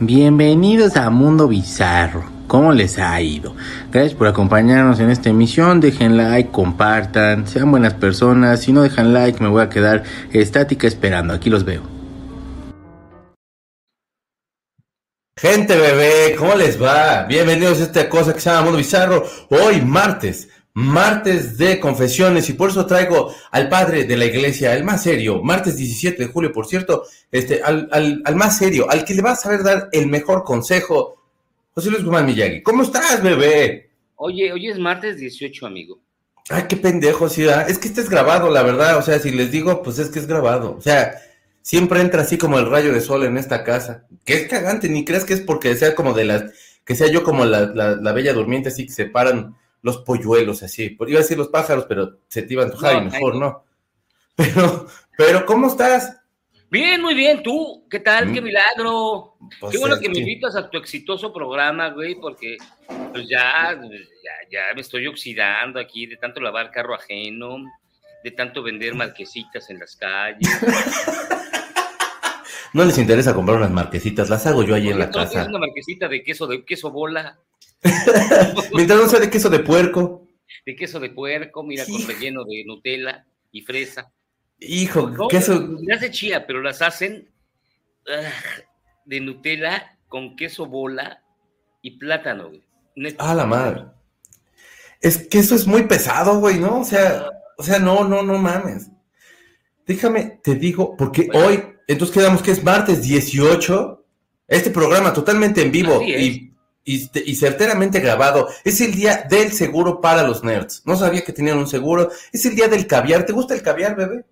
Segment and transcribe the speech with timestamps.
[0.00, 2.24] Bienvenidos a Mundo Bizarro.
[2.48, 3.54] ¿Cómo les ha ido?
[3.92, 5.80] Gracias por acompañarnos en esta emisión.
[5.80, 8.60] Dejen like, compartan, sean buenas personas.
[8.60, 10.02] Si no dejan like, me voy a quedar
[10.32, 11.32] estática esperando.
[11.32, 11.82] Aquí los veo.
[15.38, 17.22] Gente bebé, ¿cómo les va?
[17.28, 19.24] Bienvenidos a esta cosa que se llama Mundo Bizarro.
[19.50, 24.82] Hoy martes, martes de confesiones y por eso traigo al padre de la iglesia, el
[24.82, 29.04] más serio, martes 17 de julio, por cierto, este, al, al, al más serio, al
[29.04, 31.22] que le va a saber dar el mejor consejo,
[31.72, 32.62] José Luis Guzmán Miyagi.
[32.62, 33.90] ¿Cómo estás, bebé?
[34.16, 36.00] Oye, hoy es martes 18, amigo.
[36.50, 37.70] Ay, qué pendejo, sí, ¿verdad?
[37.70, 40.18] es que este es grabado, la verdad, o sea, si les digo, pues es que
[40.18, 41.14] es grabado, o sea,
[41.62, 45.04] siempre entra así como el rayo de sol en esta casa, que es cagante, ni
[45.04, 46.44] creas que es porque sea como de las,
[46.84, 50.62] que sea yo como la, la, la bella durmiente, así que se paran los polluelos
[50.62, 50.96] así.
[50.98, 53.64] Iba a decir los pájaros, pero se te iba a antojar no, y mejor no.
[54.36, 56.20] Pero, pero, ¿cómo estás?
[56.68, 57.40] Bien, muy bien.
[57.40, 57.86] ¿Tú?
[57.88, 58.26] ¿Qué tal?
[58.26, 58.34] ¿Mm?
[58.34, 59.36] ¡Qué milagro!
[59.60, 62.56] Pues Qué bueno que, que me invitas a tu exitoso programa, güey, porque
[63.12, 67.58] pues ya, ya, ya me estoy oxidando aquí de tanto lavar carro ajeno,
[68.24, 70.48] de tanto vender marquesitas en las calles.
[72.74, 75.42] No les interesa comprar unas marquesitas, las hago yo ahí en la casa.
[75.42, 77.38] Es una marquesita de queso, de queso bola.
[78.72, 80.28] Mientras no sea de queso de puerco.
[80.64, 84.10] De queso de puerco, mira, con relleno de Nutella y fresa.
[84.58, 85.76] Hijo, no, queso.
[85.82, 87.28] Las de chía, pero las hacen
[88.06, 88.62] uh,
[89.04, 91.22] de Nutella con queso bola
[91.82, 92.62] y plátano, güey.
[93.18, 93.84] Ah, la madre.
[95.00, 96.80] Es que eso es muy pesado, güey, ¿no?
[96.80, 97.26] O sea,
[97.58, 98.90] o sea, no, no, no mames.
[99.86, 101.46] Déjame, te digo, porque bueno.
[101.46, 104.06] hoy, entonces quedamos que es martes 18,
[104.48, 106.53] este programa totalmente en vivo y
[106.84, 108.48] y, y, certeramente grabado.
[108.62, 110.82] Es el día del seguro para los nerds.
[110.84, 112.10] No sabía que tenían un seguro.
[112.32, 113.24] Es el día del caviar.
[113.24, 114.24] ¿Te gusta el caviar, bebé?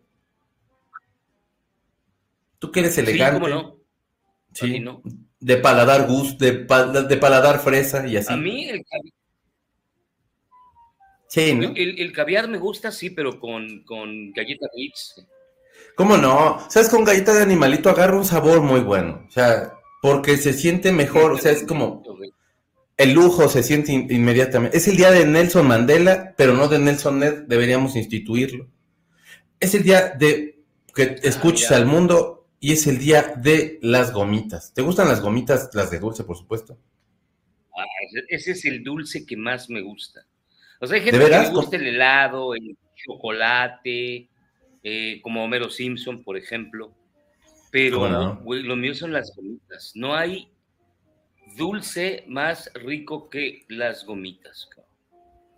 [2.58, 3.36] Tú que eres elegante.
[3.36, 3.76] Sí, ¿cómo no?
[4.52, 4.80] Sí.
[4.80, 5.02] No.
[5.40, 6.52] De paladar gusto, de,
[7.08, 8.32] de, paladar fresa y así.
[8.32, 9.14] A mí el caviar.
[11.26, 11.72] Sí, ¿no?
[11.74, 15.26] El, el, caviar me gusta, sí, pero con, con galleta Ritz.
[15.96, 16.58] ¿Cómo no?
[16.68, 16.90] ¿Sabes?
[16.90, 19.24] Con galleta de animalito agarra un sabor muy bueno.
[19.26, 21.32] O sea, porque se siente mejor.
[21.32, 22.02] O sea, es como
[23.02, 24.76] el lujo se siente in inmediatamente.
[24.76, 28.68] Es el día de Nelson Mandela, pero no de Nelson Ned, deberíamos instituirlo.
[29.60, 30.60] Es el día de
[30.94, 34.72] que escuches ah, al mundo y es el día de las gomitas.
[34.74, 36.78] ¿Te gustan las gomitas, las de dulce, por supuesto?
[37.76, 37.84] Ah,
[38.28, 40.24] ese es el dulce que más me gusta.
[40.80, 44.28] O sea, hay gente que le gusta el helado, el chocolate,
[44.82, 46.92] eh, como Homero Simpson, por ejemplo.
[47.70, 48.42] Pero no?
[48.44, 49.92] lo mío son las gomitas.
[49.94, 50.51] No hay
[51.56, 54.68] dulce más rico que las gomitas.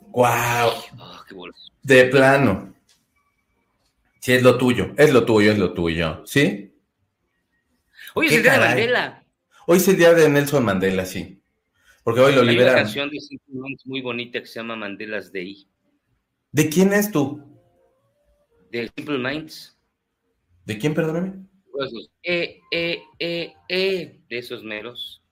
[0.01, 0.71] ¡Wow!
[0.99, 1.35] Oh, qué
[1.83, 2.75] de plano.
[4.21, 6.23] Sí, es lo tuyo, es lo tuyo, es lo tuyo.
[6.27, 6.73] ¿Sí?
[8.15, 8.69] Hoy es el día caray?
[8.69, 9.25] de Mandela.
[9.67, 11.41] Hoy es el día de Nelson Mandela, sí.
[12.03, 12.75] Porque hoy lo Hay liberaron.
[12.77, 15.67] una canción de Simple Minds muy bonita que se llama Mandela's Day.
[16.53, 17.43] ¿De quién es tú?
[18.71, 19.77] De Simple Minds.
[20.65, 21.33] ¿De quién, perdóname?
[22.23, 25.24] Eh, eh, eh, eh, de esos meros.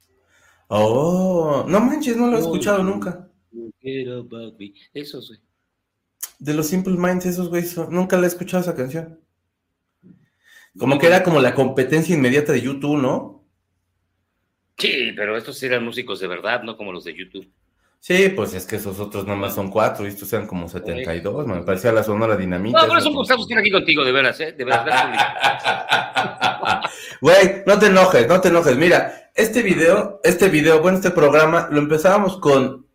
[0.75, 3.28] Oh, no manches, no lo he escuchado nunca.
[3.83, 5.34] Eso sí.
[6.38, 9.21] De los Simple Minds, esos güeyes, nunca le he escuchado esa canción.
[10.78, 13.44] Como que era como la competencia inmediata de YouTube, ¿no?
[14.78, 17.53] Sí, pero estos eran músicos de verdad, no como los de YouTube.
[18.00, 21.62] Sí, pues es que esos otros nomás son cuatro y estos eran como 72, me
[21.65, 22.81] parecía la sonora dinamita.
[22.81, 24.53] No, por eso me gusta estar aquí contigo, de veras, ¿eh?
[24.53, 25.21] De verdad.
[27.21, 28.77] Güey, no te enojes, no te enojes.
[28.77, 32.87] Mira, este video, este video, bueno, este programa, lo empezábamos con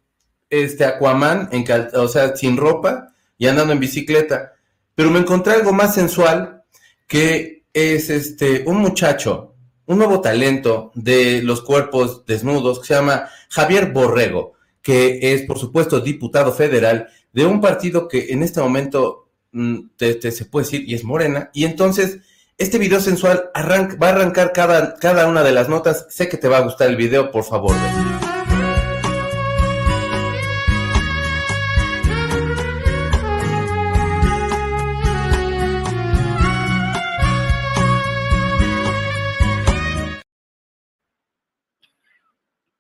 [0.50, 1.66] este Aquaman, en
[1.96, 4.54] o sea, sin ropa y andando en bicicleta.
[4.96, 6.64] Pero me encontré algo más sensual
[7.08, 9.56] que es este, un muchacho,
[9.86, 15.60] un nuevo talento de los cuerpos desnudos que se llama Javier Borrego que es, por
[15.60, 20.90] supuesto, diputado federal de un partido que en este momento mm, te, se puede decir
[20.90, 21.50] y es Morena.
[21.54, 22.20] Y entonces,
[22.58, 26.08] este video sensual va a arrancar cada, cada una de las notas.
[26.10, 27.76] Sé que te va a gustar el video, por favor.
[27.76, 28.18] Ven.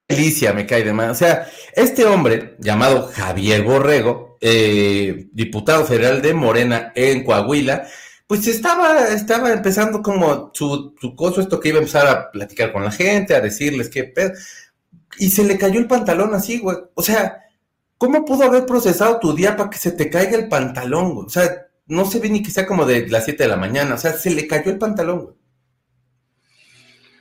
[0.09, 1.11] delicia, me cae de más.
[1.11, 7.87] O sea, este hombre, llamado Javier Borrego, eh, diputado federal de Morena en Coahuila,
[8.27, 12.73] pues estaba, estaba empezando como su, su coso, esto que iba a empezar a platicar
[12.73, 14.33] con la gente, a decirles qué pedo.
[15.17, 16.77] Y se le cayó el pantalón así, güey.
[16.93, 17.41] O sea,
[17.97, 21.25] ¿cómo pudo haber procesado tu día para que se te caiga el pantalón, güey?
[21.25, 23.95] O sea, no se ve ni que sea como de las 7 de la mañana.
[23.95, 25.35] O sea, se le cayó el pantalón, güey.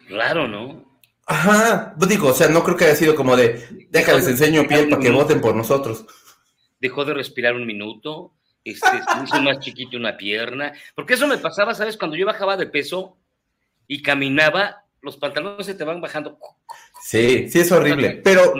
[0.08, 0.84] Claro, ¿no?
[1.26, 4.88] Ajá, pues digo, o sea, no creo que haya sido como de, déjales enseño piel
[4.88, 6.04] para que voten por nosotros.
[6.80, 8.35] Dejó de respirar un minuto,
[8.70, 11.96] este, se hizo más chiquito una pierna, porque eso me pasaba, ¿sabes?
[11.96, 13.16] Cuando yo bajaba de peso
[13.86, 16.38] y caminaba, los pantalones se te van bajando.
[17.02, 18.54] Sí, sí es horrible, pero...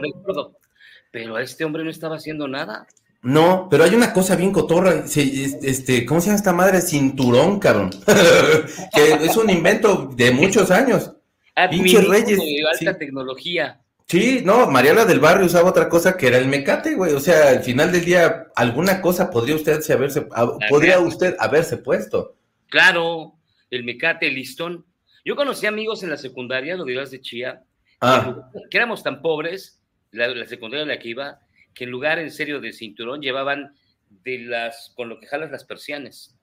[1.10, 2.86] Pero este hombre no estaba haciendo nada.
[3.22, 6.80] No, pero hay una cosa bien cotorra, este, ¿cómo se llama esta madre?
[6.80, 7.90] Cinturón, cabrón.
[8.94, 11.12] que es un invento de muchos años.
[11.70, 12.38] Pinche Reyes.
[12.38, 13.80] De alta tecnología.
[14.08, 17.12] Sí, no, Mariana del Barrio usaba otra cosa que era el mecate, güey.
[17.12, 20.28] O sea, al final del día, alguna cosa podría usted haberse,
[20.68, 22.36] podría usted haberse puesto.
[22.68, 23.34] Claro,
[23.68, 24.86] el mecate, el listón.
[25.24, 27.64] Yo conocí amigos en la secundaria, lo dirás de Chía,
[28.00, 28.48] ah.
[28.70, 29.82] que éramos tan pobres,
[30.12, 31.40] la, secundaria en la que iba,
[31.74, 33.74] que en lugar en serio de cinturón llevaban
[34.08, 36.36] de las, con lo que jalas las persianas.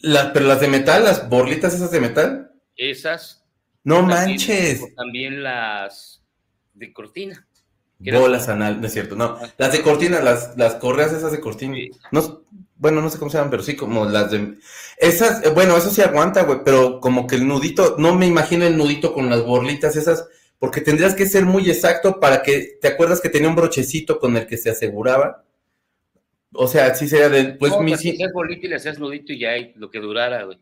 [0.00, 2.52] pero las de metal, las borlitas esas de metal.
[2.74, 3.44] Esas.
[3.84, 4.82] No manches.
[4.94, 6.18] También las
[6.78, 7.46] de cortina.
[7.98, 9.24] Bolas anal, no es cierto, no.
[9.40, 9.52] Ah.
[9.58, 11.76] Las de cortina, las, las correas esas de cortina.
[12.12, 12.44] No,
[12.76, 14.54] bueno, no sé cómo se llaman, pero sí, como las de.
[14.98, 18.64] Esas, eh, bueno, eso sí aguanta, güey, pero como que el nudito, no me imagino
[18.64, 20.28] el nudito con las borlitas esas,
[20.60, 22.78] porque tendrías que ser muy exacto para que.
[22.80, 25.44] ¿Te acuerdas que tenía un brochecito con el que se aseguraba?
[26.52, 27.54] O sea, sí sería de.
[27.54, 27.96] Pues mi.
[27.96, 30.58] Si hacías bolita y le hacías nudito y ya lo que durara, güey.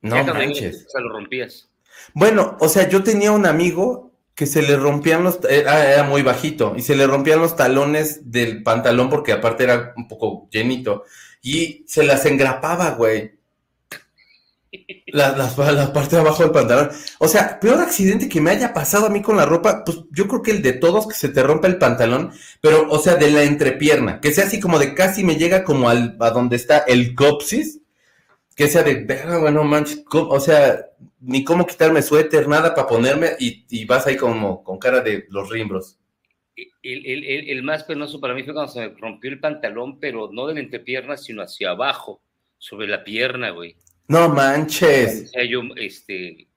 [0.00, 0.86] No manches.
[0.86, 1.68] O sea, lo rompías.
[2.14, 4.07] Bueno, o sea, yo tenía un amigo
[4.38, 8.30] que se le rompían los, era, era, muy bajito, y se le rompían los talones
[8.30, 11.02] del pantalón porque aparte era un poco llenito,
[11.42, 13.36] y se las engrapaba, güey.
[15.08, 16.90] La, la, parte de abajo del pantalón.
[17.18, 20.28] O sea, peor accidente que me haya pasado a mí con la ropa, pues yo
[20.28, 22.30] creo que el de todos que se te rompe el pantalón,
[22.60, 25.88] pero, o sea, de la entrepierna, que sea así como de casi me llega como
[25.88, 27.80] al, a donde está el copsis,
[28.54, 29.04] que sea de,
[29.40, 30.78] bueno, manches, o sea,
[31.20, 35.50] ni cómo quitarme suéter, nada para ponerme, y, vas ahí como con cara de los
[35.50, 35.98] rimbros.
[36.82, 40.54] El, más penoso para mí fue cuando se me rompió el pantalón, pero no de
[40.54, 42.20] la entrepierna, sino hacia abajo,
[42.58, 43.76] sobre la pierna, güey.
[44.08, 45.30] No manches.
[45.48, 46.48] Yo, este,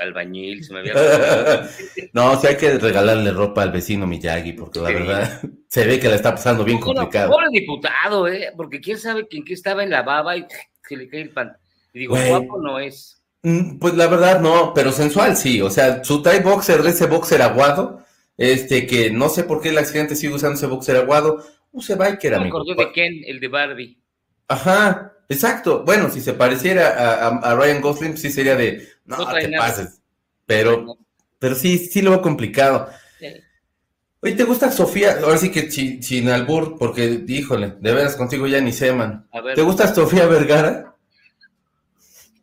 [0.00, 0.94] albañil, se me había...
[2.12, 5.98] no, o sea, hay que regalarle ropa al vecino Miyagi, porque la verdad se ve
[5.98, 7.30] que la está pasando bien complicado.
[7.30, 8.52] Pobre diputado, ¿eh?
[8.56, 10.46] Porque quién sabe quién qué estaba en la baba y
[10.86, 11.56] que le cae el pan.
[11.92, 13.17] Y digo, guapo no es.
[13.42, 15.60] Mm, pues la verdad no, pero sensual sí.
[15.60, 18.04] O sea, su tie boxer de ese boxer aguado,
[18.36, 22.34] este que no sé por qué el accidente sigue usando ese boxer aguado, use biker,
[22.34, 22.58] amigo.
[22.58, 23.98] Me acordé de Ken, el de Barbie.
[24.48, 25.84] Ajá, exacto.
[25.84, 30.00] Bueno, si se pareciera a, Ryan Gosling, sí sería de, no, te pases.
[30.46, 30.96] Pero,
[31.38, 32.88] pero sí, sí lo veo complicado.
[34.20, 35.18] Oye, ¿te gusta Sofía?
[35.22, 39.28] Ahora sí que sin albur, porque, híjole, de veras contigo ya ni sé, man.
[39.54, 40.96] ¿Te gusta Sofía Vergara?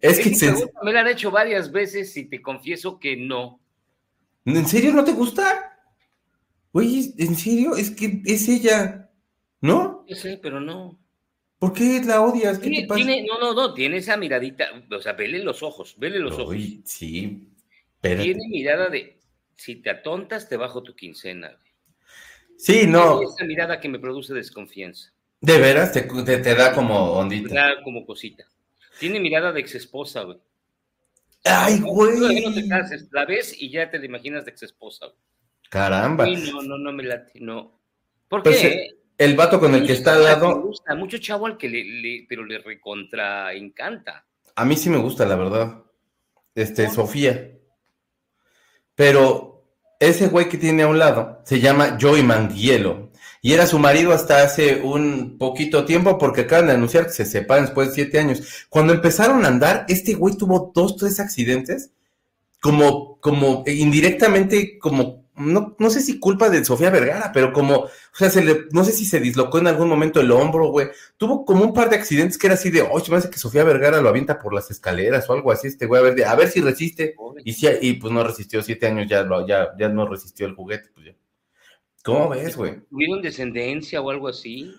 [0.05, 3.59] Es, que, me, la han hecho varias veces y te confieso que no.
[4.45, 5.77] ¿En serio no te gusta?
[6.71, 7.75] Oye, ¿en serio?
[7.75, 9.09] Es que es ella,
[9.61, 10.05] ¿no?
[10.07, 10.99] Yo sé, pero no.
[11.57, 12.59] ¿Por qué la odias?
[12.59, 13.03] ¿Qué te pasa?
[13.03, 16.55] no, no, no, tiene esa miradita, o sea, vele los ojos, vele los ojos.
[16.83, 17.47] Sí,
[18.01, 18.21] pero...
[18.21, 19.17] Tiene mirada de,
[19.55, 21.57] si te atontas, te bajo tu quincena.
[22.57, 23.21] Sí, no.
[23.21, 25.11] Esa mirada que me produce desconfianza.
[25.41, 25.91] ¿De veras?
[25.91, 27.49] Te, te, da como ondita.
[27.49, 28.45] Te da como cosita.
[28.99, 30.37] Tiene mirada de ex esposa, güey.
[31.43, 32.43] Ay, güey.
[32.43, 35.17] No, te cases, la ves y ya te la imaginas de ex esposa, güey.
[35.69, 36.25] Caramba.
[36.25, 37.79] No, no, no me late, no.
[38.27, 38.67] ¿Por pues, qué?
[38.67, 40.55] Eh, el vato con el que está al lado.
[40.55, 44.25] Me gusta, mucho chavo al que le, pero le recontra encanta.
[44.55, 45.83] A mí sí me gusta, la verdad.
[46.53, 47.51] Este, Sofía.
[48.95, 49.65] Pero
[49.99, 53.04] ese güey que tiene a un lado se llama Joey Mandielo
[53.45, 57.25] y era su marido hasta hace un poquito tiempo porque acaban de anunciar que se
[57.25, 58.65] separan después de siete años.
[58.69, 61.91] Cuando empezaron a andar, este güey tuvo dos, tres accidentes
[62.59, 67.89] como, como indirectamente, como no, no sé si culpa de Sofía Vergara, pero como, o
[68.13, 70.87] sea, se le, no sé si se dislocó en algún momento el hombro, güey.
[71.15, 73.63] Tuvo como un par de accidentes que era así de, oye, me parece que Sofía
[73.63, 76.49] Vergara lo avienta por las escaleras o algo así, este güey, a ver, a ver
[76.49, 77.13] si resiste.
[77.43, 80.89] Y, si, y pues no resistió, siete años ya, ya, ya no resistió el juguete,
[80.95, 81.15] pues ya.
[82.05, 82.81] ¿Cómo ves, güey?
[82.87, 84.71] ¿Tuvieron descendencia o algo así?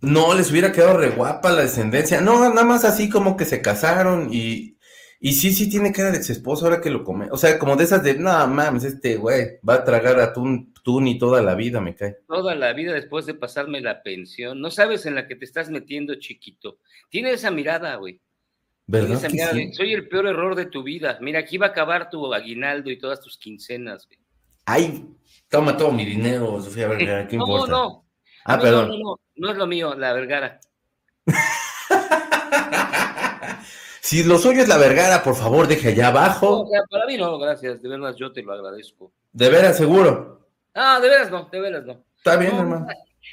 [0.00, 2.20] No, les hubiera quedado re guapa la descendencia.
[2.20, 4.76] No, nada más así como que se casaron y,
[5.20, 7.28] y sí, sí tiene cara de ex esposo ahora que lo come.
[7.30, 11.00] O sea, como de esas de, no mames, este güey va a tragar atún, tú
[11.00, 12.16] ni toda la vida, me cae.
[12.26, 14.60] Toda la vida después de pasarme la pensión.
[14.60, 16.80] No sabes en la que te estás metiendo, chiquito.
[17.08, 18.20] Tiene esa mirada, güey.
[18.88, 19.20] ¿Verdad?
[19.72, 21.18] soy el peor error de tu vida.
[21.20, 24.18] Mira, aquí va a acabar tu aguinaldo y todas tus quincenas, güey.
[24.66, 25.06] Ay,
[25.54, 27.70] toma todo mi dinero, Sofía Vergara, ¿qué importa?
[27.70, 28.04] No, no.
[28.44, 28.88] Ah, perdón.
[28.88, 30.60] No, no, no, no es lo mío, la Vergara.
[34.04, 36.68] Si lo suyo es la vergara, por favor, deje allá abajo.
[36.90, 37.80] para mí no, gracias.
[37.80, 39.14] De verdad, yo te lo agradezco.
[39.32, 40.46] ¿De veras, seguro?
[40.74, 42.04] Ah, de veras no, de veras no.
[42.14, 42.86] Está bien, hermano.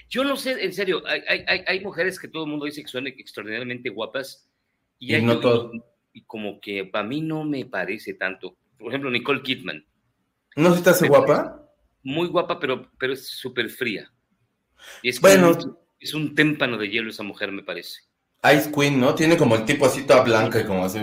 [0.10, 2.88] Yo no sé, en serio, hay, hay, hay, mujeres que todo el mundo dice que
[2.88, 4.50] son extraordinariamente guapas.
[4.98, 5.72] Y, hay, no todo.
[6.14, 8.56] Y, como que para mí no me parece tanto.
[8.80, 9.86] Por ejemplo, Nicole Kidman.
[10.56, 11.61] ¿No se te hace guapa?
[12.04, 14.12] Muy guapa, pero, pero es súper fría.
[15.02, 15.58] Y es bueno.
[16.00, 18.02] es un témpano de hielo esa mujer, me parece.
[18.44, 19.14] Ice Queen, ¿no?
[19.14, 21.00] Tiene como el tipo así toda blanca y como así.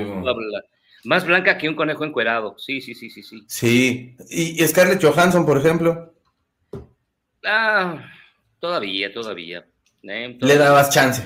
[1.05, 2.57] Más blanca que un conejo encuerado.
[2.59, 3.45] Sí, sí, sí, sí, sí.
[3.47, 4.17] Sí.
[4.29, 6.15] ¿Y Scarlett Johansson, por ejemplo?
[7.45, 8.05] Ah,
[8.59, 9.65] todavía, todavía.
[10.03, 11.23] Eh, le dabas chance.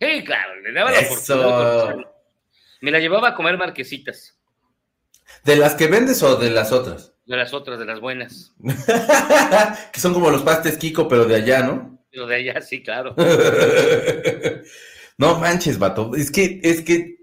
[0.00, 1.96] Sí, claro, le daba la oportunidad.
[2.80, 4.36] Me la llevaba a comer marquesitas.
[5.44, 7.13] ¿De las que vendes o de las otras?
[7.26, 8.52] De las otras, de las buenas.
[9.92, 11.98] que son como los pastes Kiko, pero de allá, ¿no?
[12.10, 13.14] Pero de allá, sí, claro.
[15.16, 16.12] No manches, vato.
[16.16, 17.18] Es que, es que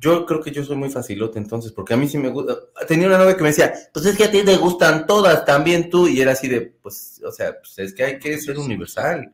[0.00, 2.56] yo creo que yo soy muy facilote entonces, porque a mí sí me gusta.
[2.86, 5.90] Tenía una novia que me decía, pues es que a ti te gustan todas, también
[5.90, 9.32] tú, y era así de, pues, o sea, pues es que hay que ser universal.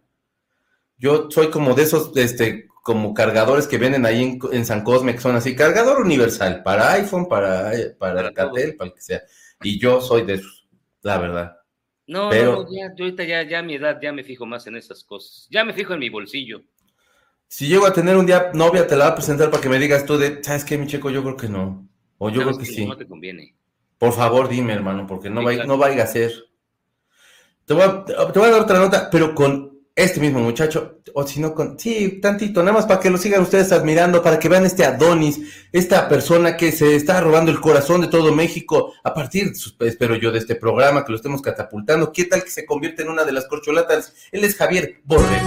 [1.04, 5.20] Yo soy como de esos, este, como cargadores que venden ahí en, San Cosme, que
[5.20, 9.22] son así, cargador universal, para iPhone, para, para, para Catel, para el que sea.
[9.62, 10.66] Y yo soy de esos,
[11.02, 11.58] la verdad.
[12.06, 14.76] No, no, ya, yo ahorita ya, ya a mi edad ya me fijo más en
[14.76, 15.46] esas cosas.
[15.50, 16.62] Ya me fijo en mi bolsillo.
[17.48, 19.78] Si llego a tener un día novia, te la voy a presentar para que me
[19.78, 21.10] digas tú de, ¿sabes qué, mi chico?
[21.10, 21.86] Yo creo que no.
[22.16, 22.86] O yo creo que, sí.
[22.86, 23.54] No te conviene.
[23.98, 26.32] Por favor, dime, hermano, porque no, vaya, no vaya a ser.
[27.66, 31.24] Te voy a, te voy a dar otra nota, pero con este mismo muchacho, o
[31.24, 34.48] si no con, sí, tantito, nada más para que lo sigan ustedes admirando, para que
[34.48, 39.14] vean este Adonis, esta persona que se está robando el corazón de todo México, a
[39.14, 43.02] partir, espero yo, de este programa, que lo estemos catapultando, ¿qué tal que se convierte
[43.02, 44.14] en una de las corcholatas?
[44.32, 45.40] Él es Javier Borre.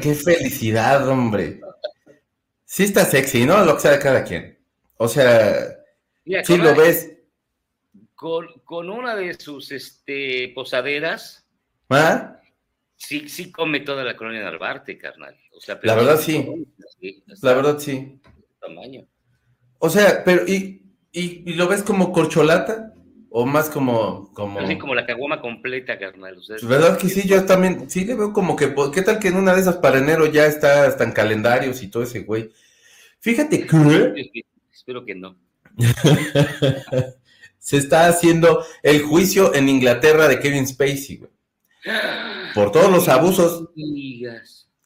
[0.00, 1.60] Qué felicidad, hombre.
[2.64, 3.64] Sí está sexy, ¿no?
[3.64, 4.53] Lo que sea cada quien.
[4.96, 5.76] O sea,
[6.44, 7.10] sí lo ves.
[8.14, 11.46] Con, una de sus este, posaderas.
[11.90, 12.40] ¿Ah?
[12.96, 15.36] Sí, sí come toda la colonia Narvarte, carnal.
[15.52, 16.66] O sea, la verdad sí.
[17.42, 18.20] la verdad sí.
[18.60, 19.06] Tamaño.
[19.78, 20.82] O sea, pero ¿y,
[21.12, 22.94] y, y lo ves como corcholata?
[23.36, 24.32] O más como...
[24.32, 24.60] como...
[24.60, 26.40] Así como la caguama completa, carnal.
[26.62, 27.28] ¿Verdad que sí?
[27.28, 29.98] Yo también, sí le veo como que, ¿qué tal que en una de esas para
[29.98, 32.52] enero ya está hasta en calendarios y todo ese güey?
[33.18, 34.44] Fíjate que...
[34.84, 35.36] Espero que no.
[37.58, 41.30] Se está haciendo el juicio en Inglaterra de Kevin Spacey, güey.
[42.54, 43.70] Por todos los abusos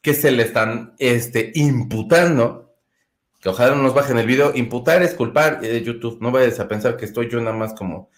[0.01, 2.77] que se le están este, imputando.
[3.41, 4.55] Que ojalá no nos bajen el video.
[4.55, 6.19] Imputar es culpar de eh, YouTube.
[6.21, 8.09] No vayas a pensar que estoy yo nada más como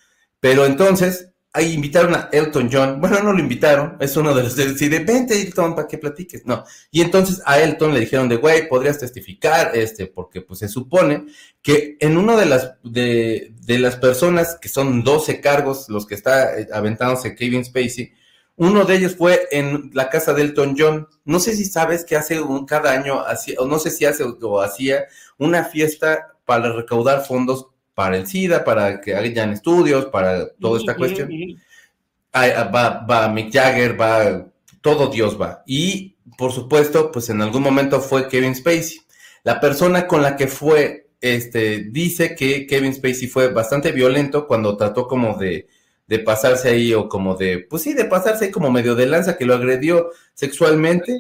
[0.41, 3.01] pero entonces, ahí invitaron a Elton John.
[3.01, 6.46] Bueno, no lo invitaron, es uno de los de de vente, Elton, para que platiques.
[6.46, 6.63] No.
[6.91, 11.25] Y entonces a Elton le dijeron de, güey, podrías testificar, este, porque pues se supone
[11.62, 16.15] que en uno de las, de, de las personas, que son 12 cargos, los que
[16.15, 18.13] está eh, aventándose Kevin Spacey,
[18.55, 21.08] uno de ellos fue en la casa de Elton John.
[21.25, 24.24] No sé si sabes que hace un, cada año, hacía, o no sé si hace
[24.24, 25.05] o hacía
[25.38, 30.95] una fiesta para recaudar fondos para el SIDA, para que hayan estudios, para toda esta
[30.95, 31.29] cuestión.
[32.33, 34.48] Ah, va, va Mick Jagger, va,
[34.81, 35.63] todo Dios va.
[35.65, 39.01] Y, por supuesto, pues en algún momento fue Kevin Spacey.
[39.43, 44.77] La persona con la que fue, este, dice que Kevin Spacey fue bastante violento cuando
[44.77, 45.67] trató como de,
[46.07, 49.38] de pasarse ahí o como de, pues sí, de pasarse ahí como medio de lanza,
[49.38, 51.19] que lo agredió sexualmente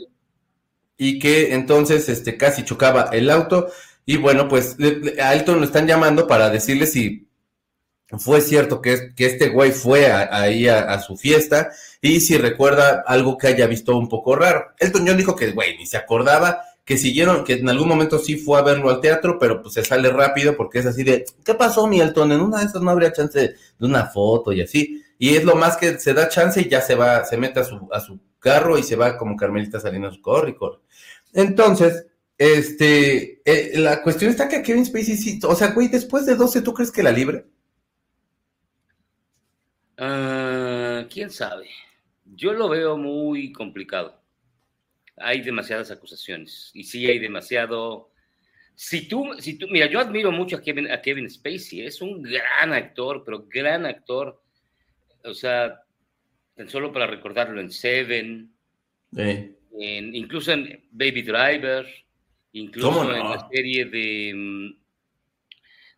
[0.97, 3.69] y que entonces, este, casi chocaba el auto.
[4.05, 4.77] Y bueno, pues
[5.21, 7.27] a Elton lo están llamando para decirle si
[8.17, 13.37] fue cierto que, que este güey fue ahí a, su fiesta y si recuerda algo
[13.37, 14.65] que haya visto un poco raro.
[14.79, 18.35] Elton John dijo que, güey, ni se acordaba, que siguieron, que en algún momento sí
[18.35, 21.53] fue a verlo al teatro, pero pues se sale rápido porque es así de, ¿qué
[21.53, 22.31] pasó, mi Elton?
[22.31, 25.01] En una de esas no habría chance de, una foto y así.
[25.17, 27.63] Y es lo más que se da chance y ya se va, se mete a
[27.63, 30.57] su, a su carro y se va como Carmelita saliendo a su corre
[31.33, 32.07] Entonces,
[32.43, 36.63] este, eh, la cuestión está que Kevin Spacey sí, o sea, güey, después de 12,
[36.63, 37.45] ¿tú crees que la libre?
[39.95, 41.69] Ah, ¿Quién sabe?
[42.25, 44.19] Yo lo veo muy complicado.
[45.17, 48.09] Hay demasiadas acusaciones y sí hay demasiado...
[48.73, 52.23] Si tú, si tú, mira, yo admiro mucho a Kevin, a Kevin Spacey, es un
[52.23, 54.41] gran actor, pero gran actor.
[55.23, 55.83] O sea,
[56.55, 58.51] tan solo para recordarlo en Seven,
[59.15, 61.85] en, incluso en Baby Driver,
[62.53, 64.81] incluso en la serie de mm,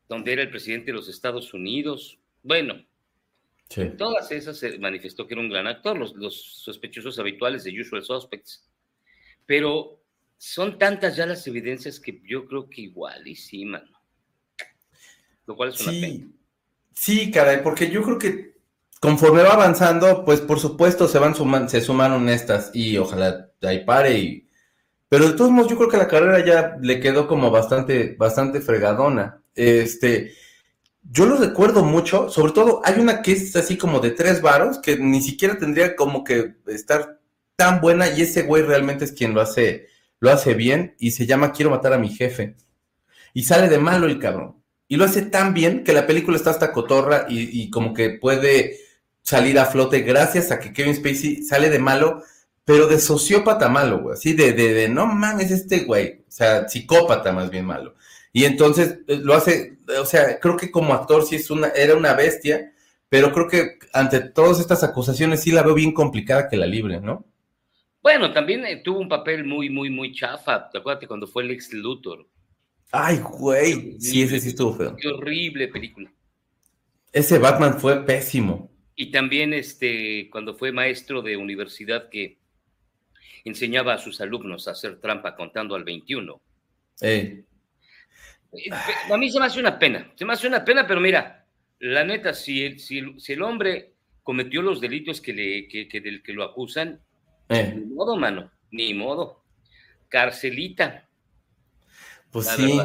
[0.07, 2.17] donde era el presidente de los Estados Unidos.
[2.41, 2.83] Bueno,
[3.97, 8.03] Todas esas se manifestó que era un gran actor, los, los sospechosos habituales de Usual
[8.03, 8.63] Suspects.
[9.45, 9.99] Pero
[10.37, 13.99] son tantas ya las evidencias que yo creo que igual y sí, mano.
[15.45, 16.27] Lo cual es una pena.
[16.93, 18.53] Sí, caray, porque yo creo que
[18.99, 23.83] conforme va avanzando, pues por supuesto se van sumando, se sumaron estas y ojalá ahí
[23.83, 24.49] pare y
[25.13, 28.61] pero de todos modos yo creo que la carrera ya le quedó como bastante bastante
[28.61, 29.43] fregadona.
[29.53, 30.33] Este,
[31.03, 34.79] yo lo recuerdo mucho, sobre todo hay una que es así como de tres varos
[34.79, 37.19] que ni siquiera tendría como que estar
[37.55, 39.85] tan buena y ese güey realmente es quien lo hace
[40.19, 42.55] lo hace bien y se llama Quiero matar a mi jefe.
[43.35, 44.63] Y sale de malo el cabrón.
[44.87, 48.79] Y lo hace tan bien que la película está hasta cotorra y, como que puede
[49.21, 52.23] salir a flote gracias a que Kevin Spacey sale de malo,
[52.65, 54.13] pero de sociópata malo, güey.
[54.13, 56.21] Así de, de, de no mames este güey.
[56.27, 57.95] O sea, psicópata más bien malo.
[58.31, 61.95] Y entonces eh, lo hace, o sea, creo que como actor sí es una, era
[61.95, 62.73] una bestia,
[63.09, 66.99] pero creo que ante todas estas acusaciones sí la veo bien complicada que la libre,
[66.99, 67.25] ¿no?
[68.01, 70.69] Bueno, también eh, tuvo un papel muy, muy, muy chafa.
[70.69, 72.27] ¿Te acuerdas cuando fue el ex Luthor?
[72.91, 73.99] Ay, güey.
[73.99, 74.95] Sí, ese sí estuvo feo.
[74.95, 76.11] Qué horrible película.
[77.11, 78.71] Ese Batman fue pésimo.
[78.95, 82.39] Y también este, cuando fue maestro de universidad que
[83.43, 86.41] enseñaba a sus alumnos a hacer trampa contando al 21.
[87.01, 87.43] Eh.
[88.53, 88.69] eh.
[89.11, 91.45] A mí se me hace una pena, se me hace una pena, pero mira,
[91.79, 92.99] la neta, si el, si
[93.33, 97.01] el, hombre cometió los delitos que, le, que, del que lo acusan.
[97.49, 99.43] Ni modo, mano, ni modo.
[100.07, 101.07] Carcelita.
[102.31, 102.79] Pues sí,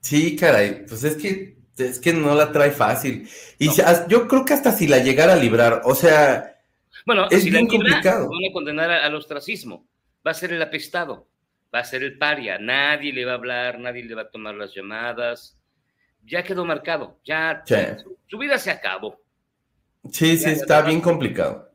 [0.00, 3.28] sí, caray, pues es que es que no la trae fácil.
[3.58, 3.68] Y
[4.08, 6.53] yo creo que hasta si la llegara a librar, o sea,
[7.04, 8.28] bueno, es bien complicado.
[8.28, 9.86] Van a condenar al ostracismo,
[10.26, 11.26] va a ser el apestado,
[11.74, 14.54] va a ser el paria, nadie le va a hablar, nadie le va a tomar
[14.54, 15.58] las llamadas.
[16.24, 17.62] Ya quedó marcado, ya
[18.26, 19.20] su, vida se acabó.
[20.10, 21.74] Sí, sí, está bien complicado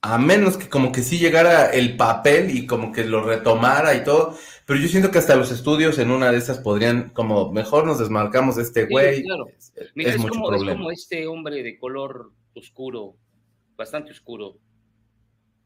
[0.00, 4.04] a menos que como que sí llegara el papel y como que lo retomara y
[4.04, 7.84] todo, pero yo siento que hasta los estudios en una de esas podrían, como mejor
[7.84, 9.24] nos desmarcamos de este güey.
[9.96, 13.16] Es, como, este hombre de color oscuro,
[13.78, 14.58] bastante oscuro,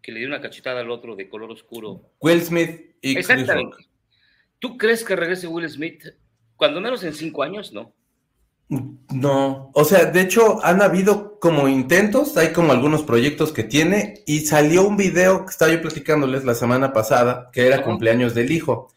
[0.02, 2.12] que le dio una cachetada al otro de color oscuro.
[2.20, 3.88] Will Smith y Exactamente.
[4.58, 6.04] ¿Tú crees que regrese Will Smith?
[6.54, 7.92] Cuando menos en cinco años, ¿no?
[9.12, 14.22] No, o sea, de hecho han habido como intentos, hay como algunos proyectos que tiene
[14.26, 18.50] y salió un video que estaba yo platicándoles la semana pasada, que era cumpleaños del
[18.50, 18.91] hijo.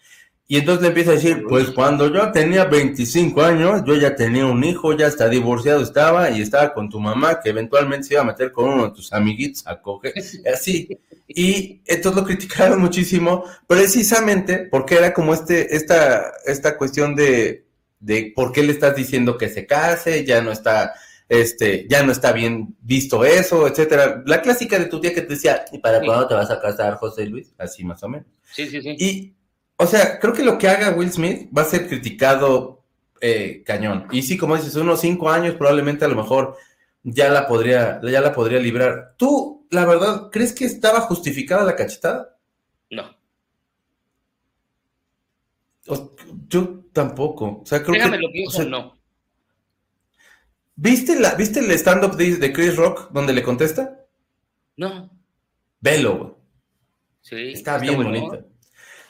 [0.47, 4.45] Y entonces le empieza a decir, pues cuando yo tenía 25 años, yo ya tenía
[4.45, 8.21] un hijo, ya está divorciado estaba y estaba con tu mamá, que eventualmente se iba
[8.21, 10.13] a meter con uno de tus amiguitos a coger,
[10.53, 10.99] así.
[11.27, 17.65] Y entonces lo criticaron muchísimo, precisamente porque era como este, esta, esta cuestión de,
[17.99, 20.93] de por qué le estás diciendo que se case, ya no está,
[21.27, 24.21] este, ya no está bien visto eso, etcétera.
[24.27, 26.97] La clásica de tu tía que te decía, ¿y para cuándo te vas a casar,
[26.97, 27.55] José Luis?
[27.57, 28.27] Así más o menos.
[28.53, 28.95] Sí, sí, sí.
[28.99, 29.35] Y,
[29.77, 32.83] o sea, creo que lo que haga Will Smith va a ser criticado
[33.21, 34.07] eh, cañón.
[34.11, 36.57] Y sí, como dices, unos cinco años probablemente a lo mejor
[37.03, 39.15] ya la podría, ya la podría librar.
[39.17, 42.37] ¿Tú, la verdad, crees que estaba justificada la cachetada?
[42.89, 43.15] No.
[46.47, 47.61] Yo tampoco.
[47.61, 48.97] O sea, creo Déjame lo pienso, no.
[50.75, 54.05] ¿Viste, la, ¿Viste el stand-up de, Chris Rock donde le contesta?
[54.77, 55.09] No.
[55.79, 56.39] Velo,
[57.21, 57.53] Sí.
[57.53, 58.45] Está, bien bonita.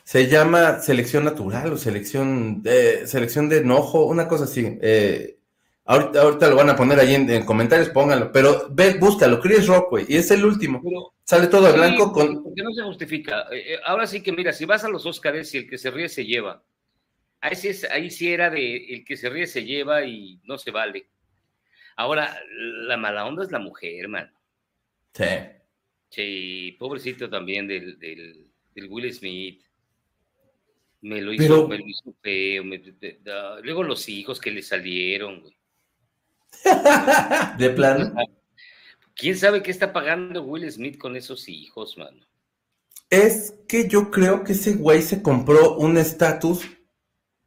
[0.05, 4.77] Se llama selección natural o selección de, selección de enojo, una cosa así.
[4.79, 5.39] Eh,
[5.83, 8.31] ahorita, ahorita, lo van a poner ahí en, comentarios, pónganlo.
[8.31, 10.05] Pero ve, búscalo, Chris Rock, güey.
[10.07, 10.79] Y es el último.
[11.23, 12.43] Sale todo blanco con.
[12.43, 13.47] Porque no se justifica.
[13.51, 15.89] Eh, eh, ahora sí que, mira, si vas a los Oscars y el que se
[15.89, 16.63] ríe se lleva.
[17.41, 20.59] Ahí sí, es, ahí sí era de el que se ríe se lleva y no
[20.59, 21.09] se vale.
[21.95, 22.39] Ahora,
[22.87, 24.31] la mala onda es la mujer, hermano.
[25.13, 25.25] Sí.
[26.09, 28.51] Sí, pobrecito también del, del,
[28.87, 29.64] Will Smith.
[31.05, 32.63] Me lo hizo, me lo hizo feo.
[33.61, 35.55] luego los hijos que le salieron, güey.
[37.59, 38.11] ¿De plano?
[39.13, 42.25] ¿Quién sabe qué está pagando Will Smith con esos hijos, mano?
[43.11, 46.65] Es que yo creo que ese güey se compró un estatus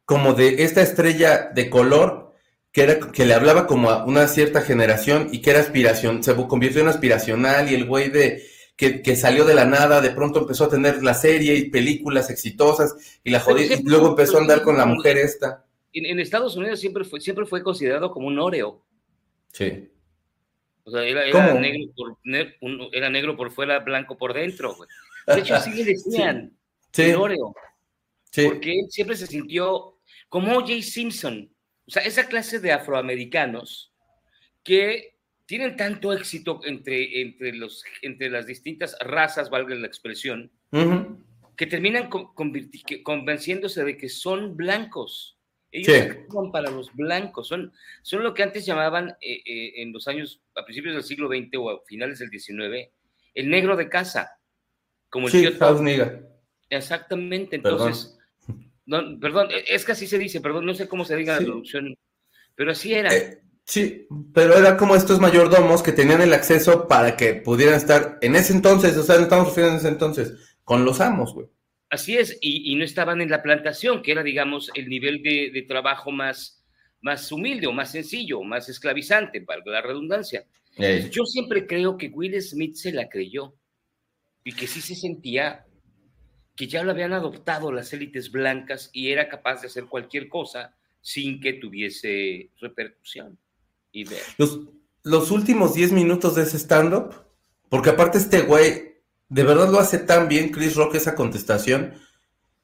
[0.05, 2.33] como de esta estrella de color
[2.71, 6.33] que, era, que le hablaba como a una cierta generación y que era aspiración, se
[6.33, 8.41] convirtió en aspiracional y el güey de
[8.79, 13.19] que, salió de la nada, de pronto empezó a tener la serie y películas exitosas
[13.25, 15.65] y la jodía, y luego empezó a andar con la mujer esta.
[15.91, 18.81] En, Estados Unidos siempre fue, siempre fue considerado como un Oreo.
[19.51, 19.89] Sí.
[20.85, 21.25] O sea, era,
[21.59, 22.17] negro, por,
[22.93, 24.77] era negro por fuera, blanco por dentro.
[25.27, 26.57] De hecho, sí le decían
[26.93, 27.11] sí.
[27.11, 27.53] Oreo.
[28.31, 28.45] Sí.
[28.47, 30.81] Porque él siempre se sintió como O.J.
[30.83, 31.51] Simpson.
[31.85, 33.91] O sea, esa clase de afroamericanos
[34.63, 35.18] que
[35.49, 40.51] tienen tanto éxito entre, entre, los, entre las distintas razas, valga la expresión,
[41.57, 42.07] que terminan
[43.03, 45.39] convenciéndose de que son blancos.
[45.71, 50.07] Ellos son para los blancos, son, son lo que antes llamaban eh, eh, en los
[50.07, 52.87] años, a principios del siglo XX o a finales del XIX,
[53.33, 54.39] el negro de casa.
[55.09, 55.49] Como el sí,
[56.69, 58.19] Exactamente, entonces,
[59.19, 59.49] perdón.
[59.49, 61.97] E, es que así se dice, perdón, no sé cómo se diga la traducción,
[62.53, 63.11] pero así era.
[63.11, 68.17] Eh, sí, pero era como estos mayordomos que tenían el acceso para que pudieran estar
[68.21, 71.47] en ese entonces, o sea, no estamos refiriendo en ese entonces, con los amos, güey.
[71.89, 76.11] Así es, y, no estaban en la plantación, que era, digamos, el nivel de, trabajo
[76.11, 76.63] más,
[77.01, 80.45] más humilde o más sencillo, más esclavizante, para la redundancia.
[81.11, 83.55] Yo siempre creo que Will Smith se la creyó
[84.43, 85.65] y que sí se sentía
[86.55, 90.75] que ya lo habían adoptado las élites blancas y era capaz de hacer cualquier cosa
[91.01, 93.39] sin que tuviese repercusión.
[94.37, 94.59] Los,
[95.03, 97.13] los últimos 10 minutos de ese stand-up,
[97.69, 98.89] porque aparte este güey
[99.29, 101.93] de verdad lo hace tan bien Chris Rock esa contestación,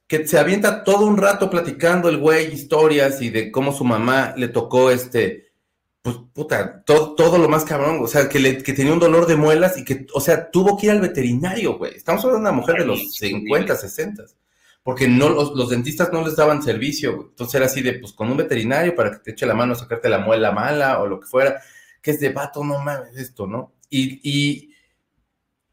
[0.06, 4.34] que se avienta todo un rato platicando el güey historias y de cómo su mamá
[4.36, 5.46] le tocó este,
[6.02, 9.26] pues puta, todo, todo lo más cabrón, o sea, que, le, que tenía un dolor
[9.26, 11.96] de muelas y que, o sea, tuvo que ir al veterinario, güey.
[11.96, 14.24] Estamos hablando de una mujer de los 50, 60,
[14.86, 17.26] porque no, los, dentistas no les daban servicio.
[17.30, 19.76] Entonces era así de, pues con un veterinario para que te eche la mano a
[19.76, 21.60] sacarte la muela mala o lo que fuera,
[22.00, 23.72] que es de vato, no mames, esto, ¿no?
[23.90, 24.70] Y, y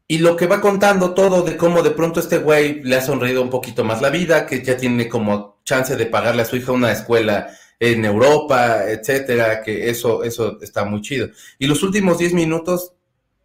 [0.08, 3.40] y lo que va contando todo de cómo de pronto este güey le ha sonreído
[3.40, 6.72] un poquito más la vida, que ya tiene como chance de pagarle a su hija
[6.72, 7.48] una escuela
[7.78, 11.28] en Europa, etcétera, que eso, eso está muy chido.
[11.58, 12.92] Y los últimos 10 minutos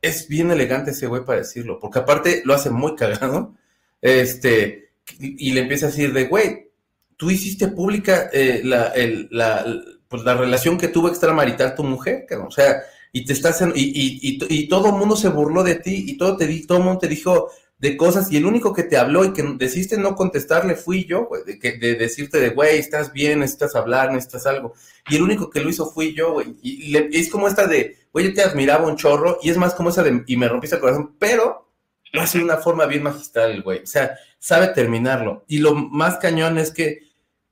[0.02, 3.54] es bien elegante ese güey para decirlo, porque aparte lo hace muy cagado,
[4.02, 4.89] este,
[5.20, 6.72] y, le empieza a decir de, güey,
[7.18, 8.94] tú hiciste pública eh, la,
[9.32, 9.66] la,
[10.08, 14.40] pues la relación que tuvo extramarital tu mujer, o sea, y te estás y, y,
[14.50, 17.00] y, todo el mundo se burló de ti y todo te di, todo el mundo
[17.00, 20.76] te dijo de cosas y el único que te habló y que decidiste no contestarle
[20.76, 24.74] fui yo, güey, de, de, decirte de, güey, estás bien, necesitas hablar, necesitas algo.
[25.10, 26.58] Y el único que lo hizo fui yo, güey.
[26.62, 29.90] Y, es como esta de, güey, yo te admiraba un chorro y es más como
[29.90, 31.70] esa de, y me rompiste el corazón, pero
[32.12, 33.80] lo hace de una forma bien magistral, güey.
[33.84, 35.46] O sea, sabe terminarlo.
[35.48, 37.04] Y lo más cañón es que,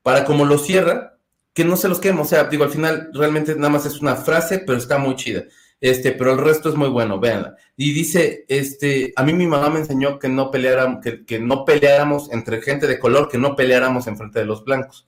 [0.01, 1.17] para como lo cierra,
[1.53, 4.15] que no se los quemo, o sea, digo, al final realmente nada más es una
[4.15, 5.43] frase, pero está muy chida.
[5.79, 7.55] Este, pero el resto es muy bueno, véanla.
[7.75, 12.31] Y dice, este, a mí mi mamá me enseñó que no peleáramos, que no peleáramos
[12.31, 15.07] entre gente de color, que no peleáramos en frente de los blancos.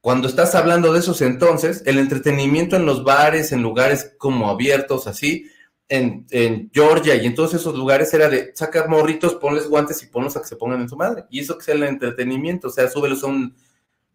[0.00, 5.06] Cuando estás hablando de esos entonces, el entretenimiento en los bares, en lugares como abiertos,
[5.06, 5.50] así,
[5.88, 10.06] en, en, Georgia y en todos esos lugares era de sacar morritos, ponles guantes y
[10.06, 11.24] ponlos a que se pongan en su madre.
[11.30, 13.56] Y eso que es el entretenimiento, o sea, súbelos a un,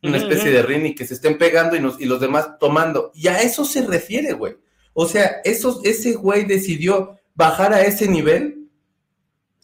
[0.03, 3.11] una especie de ring y que se estén pegando y, nos, y los demás tomando.
[3.15, 4.57] Y a eso se refiere, güey.
[4.93, 8.69] O sea, eso, ese güey decidió bajar a ese nivel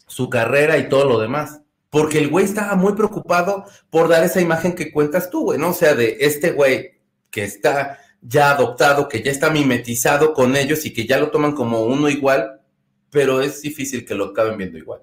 [0.06, 1.60] su carrera y todo lo demás.
[1.90, 5.70] Porque el güey estaba muy preocupado por dar esa imagen que cuentas tú, güey, ¿no?
[5.70, 10.84] O sea, de este güey que está ya adoptado, que ya está mimetizado con ellos
[10.84, 12.60] y que ya lo toman como uno igual,
[13.10, 15.00] pero es difícil que lo acaben viendo igual.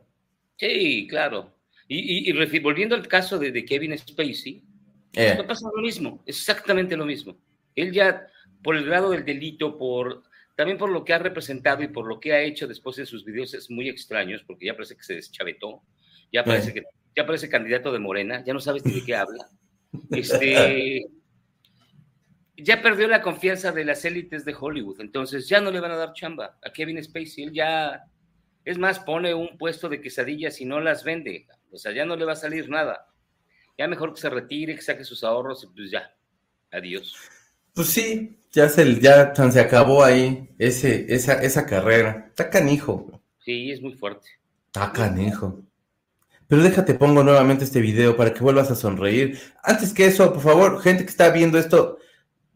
[0.56, 1.53] Sí, claro.
[1.88, 4.63] Y, y, volviendo al caso de, de Kevin Spacey,
[5.13, 5.43] eh.
[5.47, 7.38] pasa lo mismo, exactamente lo mismo.
[7.75, 8.27] Él ya,
[8.62, 10.23] por el grado del delito, por
[10.56, 13.23] también por lo que ha representado y por lo que ha hecho después de sus
[13.23, 15.84] videos es muy extraños, porque ya parece que se deschavetó,
[16.32, 16.73] ya parece eh.
[16.73, 16.84] que
[17.15, 19.49] ya parece candidato de Morena, ya no sabes ni de qué habla.
[20.12, 21.01] Este,
[22.58, 25.98] ya perdió la confianza de las élites de Hollywood, entonces ya no le van a
[25.98, 28.04] dar chamba a Kevin Spacey, él ya,
[28.65, 32.15] es más, pone un puesto de quesadillas y no las vende, o sea, ya no
[32.15, 33.08] le va a salir nada
[33.78, 36.12] ya mejor que se retire, que saque sus ahorros y pues ya,
[36.72, 37.15] adiós.
[37.74, 42.26] Pues sí, ya se, ya se acabó ahí ese, esa, esa carrera.
[42.30, 43.22] Está canijo.
[43.39, 44.28] Sí, es muy fuerte.
[44.65, 45.62] Está canijo.
[46.48, 49.38] Pero déjate, pongo nuevamente este video para que vuelvas a sonreír.
[49.63, 52.00] Antes que eso, por favor, gente que está viendo esto,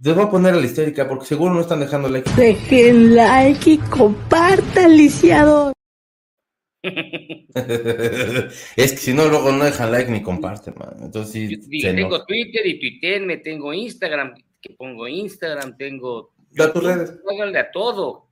[0.03, 2.29] les voy a poner a la histérica porque seguro no están dejando like.
[2.35, 5.73] Dejen like y compartan, lisiado.
[6.83, 10.95] es que si no, luego no dejan like ni comparten, man.
[11.01, 11.81] Entonces sí.
[11.81, 16.33] tengo Twitter y me tengo Instagram, que pongo Instagram, tengo.
[16.49, 17.19] Da tus redes.
[17.23, 18.27] Póngale a todo.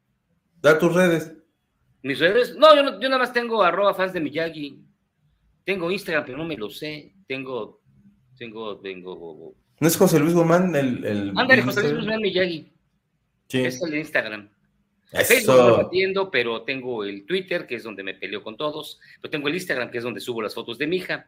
[0.62, 1.32] Da tus redes.
[2.01, 2.55] Mis redes.
[2.55, 4.84] No, yo, yo nada más tengo arroba fans de Miyagi.
[5.63, 7.13] Tengo Instagram, pero no me lo sé.
[7.27, 7.79] Tengo.
[8.39, 8.79] Tengo.
[8.79, 9.53] Tengo.
[9.79, 11.05] ¿No es José Luis Guzmán el.
[11.05, 12.71] el Ándale, José Luis Guzmán Miyagi.
[13.47, 13.61] Sí.
[13.61, 14.49] Es el Instagram.
[15.11, 18.99] Facebook no lo atiendo, pero tengo el Twitter, que es donde me peleo con todos,
[19.21, 21.27] pero tengo el Instagram, que es donde subo las fotos de mi hija.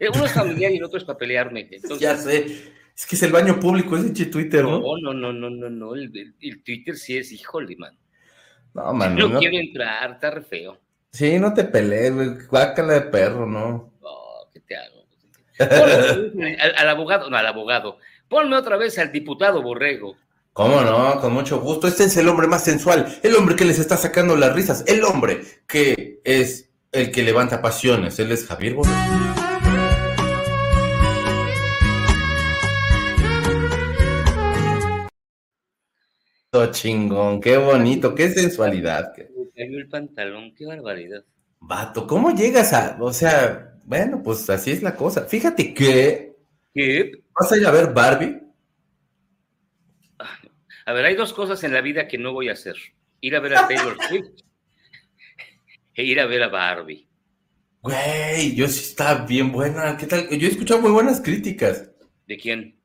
[0.00, 1.68] Eh, uno es familiar y el otro es para pelearme.
[2.00, 2.72] ya sé.
[2.96, 4.80] Es que es el baño público, ese Twitter, ¿no?
[4.80, 5.94] No, no, no, no, no, no.
[5.94, 7.96] El, Twitter sí es, híjole, man.
[8.74, 9.16] No, man.
[9.16, 10.78] No, quiero entrar, está re feo.
[11.12, 12.28] Sí, no te pelees, güey.
[12.46, 13.94] Guácala de perro, ¿no?
[14.00, 15.06] Oh, ¿qué te hago?
[16.60, 17.98] al, al, abogado, no, al abogado.
[18.28, 20.16] Ponme otra vez al diputado Borrego.
[20.52, 21.20] ¿Cómo no?
[21.20, 21.86] Con mucho gusto.
[21.86, 25.04] Este es el hombre más sensual, el hombre que les está sacando las risas, el
[25.04, 28.18] hombre que es el que levanta pasiones.
[28.18, 29.40] Él es Javier Borrego.
[36.72, 39.12] chingón, qué bonito, qué sensualidad.
[39.14, 41.24] cayó el pantalón, qué barbaridad.
[41.60, 45.24] Vato, ¿cómo llegas a, o sea, bueno, pues así es la cosa.
[45.26, 46.36] Fíjate que...
[46.72, 47.10] ¿Qué?
[47.34, 48.40] ¿Vas a ir a ver Barbie?
[50.86, 52.76] A ver, hay dos cosas en la vida que no voy a hacer.
[53.20, 54.42] Ir a ver a Taylor Swift
[55.94, 57.08] e ir a ver a Barbie.
[57.82, 59.96] Güey, yo sí está bien buena.
[59.96, 60.28] ¿Qué tal?
[60.28, 61.90] Yo he escuchado muy buenas críticas.
[62.28, 62.78] ¿De quién?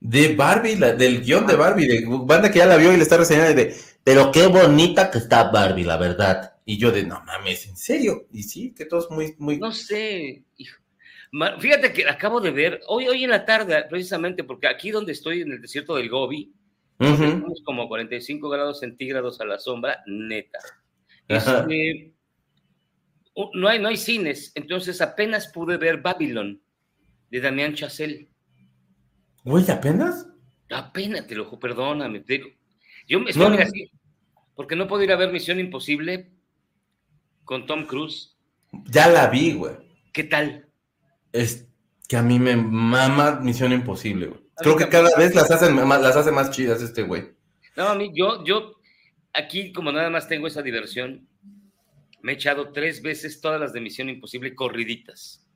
[0.00, 3.18] De Barbie, del guion de Barbie, de banda que ya la vio y le está
[3.18, 6.54] reseñando de, pero qué bonita que está Barbie, la verdad.
[6.70, 8.28] Y yo de, no mames, ¿en serio?
[8.30, 9.58] Y sí, que todos muy, muy...
[9.58, 10.44] No sé,
[11.58, 15.40] Fíjate que acabo de ver, hoy, hoy en la tarde, precisamente, porque aquí donde estoy,
[15.40, 16.54] en el desierto del Gobi,
[16.96, 20.60] estamos como 45 grados centígrados a la sombra, neta.
[21.26, 22.12] Este,
[23.54, 26.62] no, hay, no hay cines, entonces apenas pude ver Babylon,
[27.32, 28.30] de Damián Chazelle.
[29.42, 30.28] Güey, ¿apenas?
[30.70, 32.22] Apenas, te lo perdóname.
[33.08, 33.90] yo me estoy así,
[34.54, 36.38] porque no puedo ir a ver Misión Imposible
[37.44, 38.36] con Tom Cruise.
[38.86, 39.74] Ya la vi, güey.
[40.12, 40.68] ¿Qué tal?
[41.32, 41.66] Es
[42.08, 44.40] que a mí me mama Misión Imposible, güey.
[44.56, 47.30] Creo que cada vez las, hacen, las hace más chidas este güey.
[47.76, 48.74] No, a mí, yo, yo,
[49.32, 51.26] aquí como nada más tengo esa diversión,
[52.22, 55.46] me he echado tres veces todas las de Misión Imposible corriditas.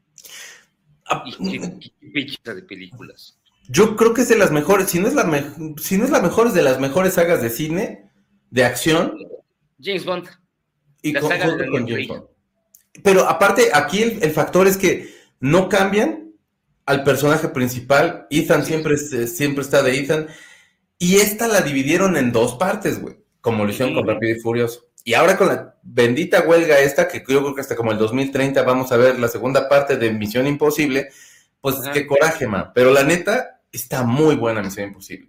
[1.07, 3.39] Ah, y, de películas.
[3.69, 6.21] Yo creo que es de las mejores, si no es la, si no es la
[6.21, 8.11] mejor, es de las mejores sagas de cine,
[8.51, 9.19] de acción.
[9.81, 10.29] James Bond.
[11.05, 12.25] Y con, James Bond.
[13.03, 16.33] Pero aparte, aquí el, factor es que no cambian
[16.87, 18.27] al personaje principal.
[18.31, 20.27] Ethan siempre, siempre está de Ethan.
[20.99, 23.17] Y esta la dividieron en dos partes, güey.
[23.41, 24.89] Como lo hicieron con Rápido y Furioso.
[25.05, 28.63] Y ahora con la bendita huelga esta, que yo creo que hasta como el 2030
[28.63, 31.11] vamos a ver la segunda parte de Misión Imposible,
[31.61, 32.73] pues qué coraje, man.
[32.75, 35.29] Pero la neta, Está muy buena Misión Imposible.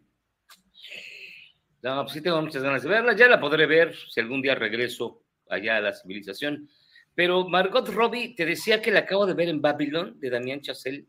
[1.82, 3.16] No, pues sí tengo muchas ganas de verla.
[3.16, 6.70] Ya la podré ver si algún día regreso allá a la civilización.
[7.16, 11.06] Pero Margot Robbie, te decía que la acabo de ver en Babylon, de Damián Chazelle.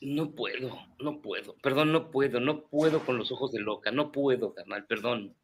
[0.00, 4.12] No puedo, no puedo, perdón, no puedo, no puedo con los ojos de loca, no
[4.12, 5.34] puedo, carnal, perdón.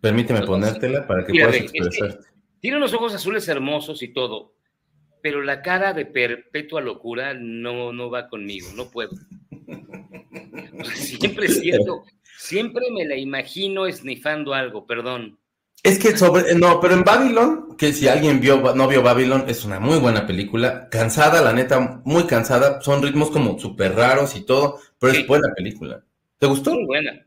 [0.00, 2.28] Permíteme ponértela para que puedas expresarte.
[2.60, 4.54] tiene unos ojos azules hermosos y todo,
[5.22, 9.12] pero la cara de perpetua locura no, no va conmigo, no puedo.
[10.94, 12.04] siempre siento,
[12.38, 15.38] siempre me la imagino esnifando algo, perdón.
[15.82, 19.64] Es que sobre, no, pero en Babylon, que si alguien vio, no vio Babylon, es
[19.64, 24.42] una muy buena película, cansada, la neta, muy cansada, son ritmos como súper raros y
[24.42, 26.04] todo, pero es buena película.
[26.38, 26.72] ¿Te gustó?
[26.74, 27.26] Muy buena.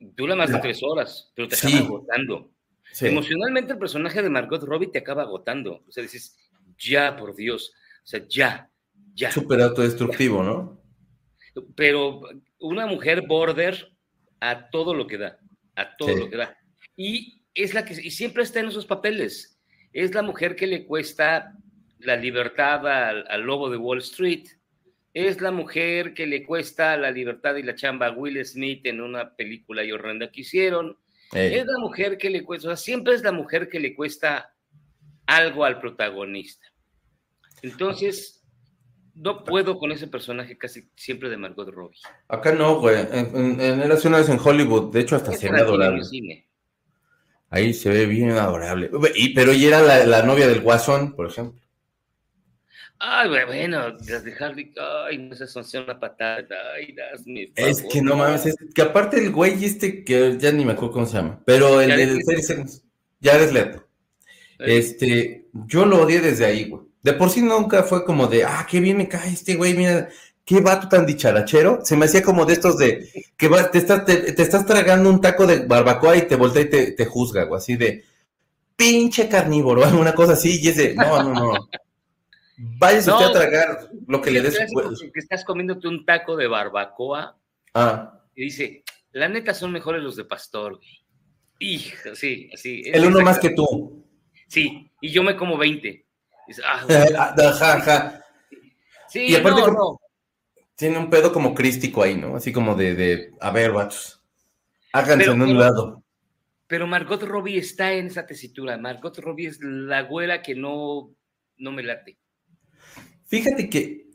[0.00, 2.50] Dura más de tres horas, pero te acaba agotando.
[3.00, 5.84] Emocionalmente el personaje de Margot Robbie te acaba agotando.
[5.86, 6.36] O sea, dices,
[6.76, 7.72] ya, por Dios,
[8.02, 8.68] o sea, ya,
[9.14, 9.30] ya.
[9.30, 10.82] Súper autodestructivo, ¿no?
[11.76, 12.22] Pero
[12.58, 13.92] una mujer border
[14.40, 15.38] a todo lo que da,
[15.76, 16.57] a todo lo que da.
[16.98, 19.56] Y es la que, y siempre está en esos papeles.
[19.92, 21.54] Es la mujer que le cuesta
[22.00, 24.48] la libertad al, lobo de Wall Street.
[25.14, 29.00] Es la mujer que le cuesta la libertad y la chamba a Will Smith en
[29.00, 30.98] una película y horrenda que hicieron.
[31.32, 34.52] Es la mujer que le cuesta, o sea, siempre es la mujer que le cuesta
[35.26, 36.66] algo al protagonista.
[37.62, 38.42] Entonces,
[39.14, 42.00] no puedo con ese personaje casi siempre de Margot Robbie.
[42.26, 42.96] Acá no, güey.
[43.12, 44.92] En, en, en una vez en Hollywood.
[44.92, 46.02] De hecho, hasta se ve adorable.
[47.50, 48.90] Ahí se ve bien adorable.
[49.14, 51.60] Y, pero ella era la, novia del Guasón, por ejemplo.
[53.00, 54.34] Ay, bueno, las de
[55.06, 58.82] ay, no sé, son una patada, ay, das mi Es que no mames, es que
[58.82, 62.22] aparte el güey este, que ya ni me acuerdo cómo se llama, pero el de
[62.22, 62.82] series,
[63.20, 63.86] ya eres Leto.
[64.58, 66.82] Este, yo lo odié desde ahí, güey.
[67.00, 70.08] De por sí nunca fue como de, ah, qué bien me cae este güey, mira,
[70.48, 71.80] qué vato tan dicharachero.
[71.84, 75.46] Se me hacía como de estos de, que te, estás, te, estás tragando un taco
[75.46, 78.02] de barbacoa y te voltea y te, te juzga, o así de,
[78.74, 81.68] pinche carnívoro, alguna cosa así, y es de, no, no, no.
[82.56, 84.56] Váyase usted a tragar lo que le des.
[84.56, 87.36] Que estás comiéndote un taco de barbacoa.
[87.74, 88.20] Ah.
[88.34, 88.82] Y dice,
[89.12, 91.04] la neta son mejores los de pastor, güey.
[91.60, 92.82] Hijo, sí, así.
[92.86, 94.02] El uno más que tú.
[94.48, 96.06] Sí, y yo me como 20.
[96.64, 96.86] Ah,
[99.08, 99.60] sí, y aparte
[100.78, 102.36] tiene un pedo como crístico ahí, ¿no?
[102.36, 104.22] Así como de, de a ver, vatos,
[104.92, 106.04] háganse en un lado.
[106.68, 108.78] Pero Margot Robbie está en esa tesitura.
[108.78, 111.10] Margot Robbie es la güera que no,
[111.56, 112.16] no me late.
[113.26, 114.06] Fíjate que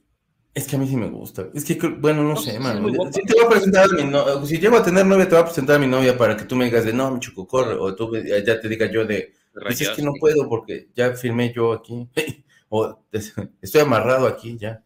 [0.53, 1.49] es que a mí sí me gusta.
[1.53, 2.87] Es que, bueno, no, sé, mano.
[3.11, 5.41] Si te voy a presentar a mi novia, si llego a tener novia, te voy
[5.41, 7.73] a presentar a mi novia para que tú me digas de no, mi chico, corre,
[7.73, 11.51] o tú ya te diga yo de, pues es que no puedo porque ya firmé
[11.53, 12.07] yo aquí,
[12.69, 14.81] o estoy amarrado aquí ya.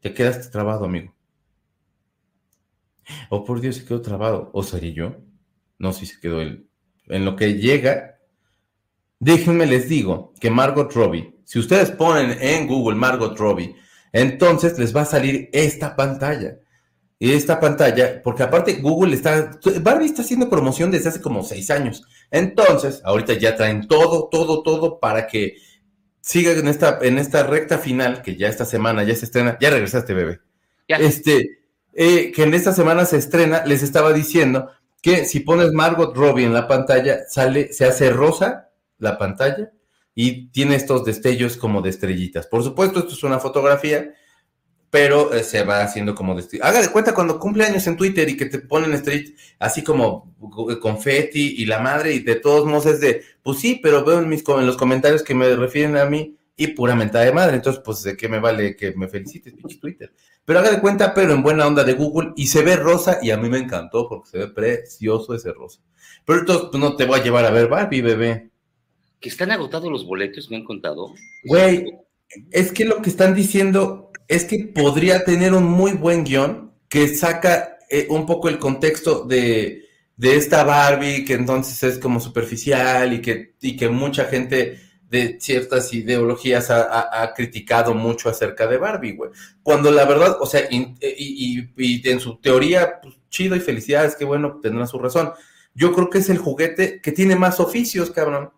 [0.00, 1.14] Te quedaste trabado, amigo.
[3.28, 4.50] Oh, por Dios, se quedó trabado.
[4.52, 5.16] ¿O sería yo?
[5.78, 6.68] No, si se quedó él.
[7.06, 8.18] En lo que llega,
[9.18, 13.74] déjenme les digo que Margot Robbie, si ustedes ponen en Google Margot Robbie,
[14.12, 16.58] entonces les va a salir esta pantalla.
[17.18, 21.70] Y esta pantalla, porque aparte Google está, Barbie está haciendo promoción desde hace como seis
[21.70, 22.02] años.
[22.30, 25.56] Entonces, ahorita ya traen todo, todo, todo para que
[26.30, 29.58] sigan en esta, en esta recta final, que ya esta semana ya se estrena.
[29.60, 30.38] Ya regresaste, bebé.
[30.86, 31.58] Este,
[31.92, 34.70] eh, que en esta semana se estrena, les estaba diciendo
[35.02, 39.72] que si pones Margot Robbie en la pantalla, sale, se hace rosa la pantalla
[40.14, 42.46] y tiene estos destellos como de estrellitas.
[42.46, 44.14] Por supuesto, esto es una fotografía,
[44.90, 48.28] pero eh, se va haciendo como de Haga de cuenta cuando cumple años en Twitter
[48.28, 50.34] y que te ponen estrellitas, así como
[50.80, 54.28] confeti y la madre, y de todos modos es de, pues sí, pero veo en,
[54.28, 57.82] mis, en los comentarios que me refieren a mí y pura mentada de madre, entonces
[57.84, 60.12] pues de qué me vale que me felicites, pinche Twitter.
[60.44, 63.30] Pero haga de cuenta, pero en buena onda de Google, y se ve rosa, y
[63.30, 65.80] a mí me encantó porque se ve precioso ese rosa.
[66.24, 68.50] Pero entonces pues, no te voy a llevar a ver Barbie, bebé
[69.20, 71.12] que están agotados los boletos, me han contado.
[71.44, 71.98] Güey,
[72.50, 77.08] es que lo que están diciendo es que podría tener un muy buen guion que
[77.08, 79.88] saca eh, un poco el contexto de,
[80.20, 85.92] esta Barbie, que entonces es como superficial y que, y que mucha gente de ciertas
[85.92, 89.32] ideologías ha, criticado mucho acerca de Barbie, güey.
[89.64, 94.24] Cuando la verdad, o sea, y, y, en su teoría, pues chido y felicidades, que
[94.24, 95.32] bueno, tendrá su razón.
[95.74, 98.52] Yo creo que es el juguete que tiene más oficios, cabrón.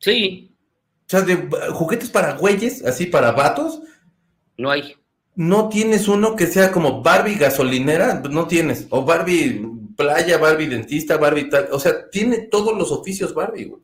[0.00, 0.56] Sí.
[1.06, 1.36] O sea, de
[1.72, 3.80] juguetes para güeyes, así para vatos.
[4.60, 4.94] No hay.
[5.36, 8.86] No tienes uno que sea como Barbie gasolinera, no tienes.
[8.90, 9.62] O Barbie
[9.96, 11.68] playa, Barbie dentista, Barbie tal.
[11.72, 13.82] O sea, tiene todos los oficios Barbie, güey.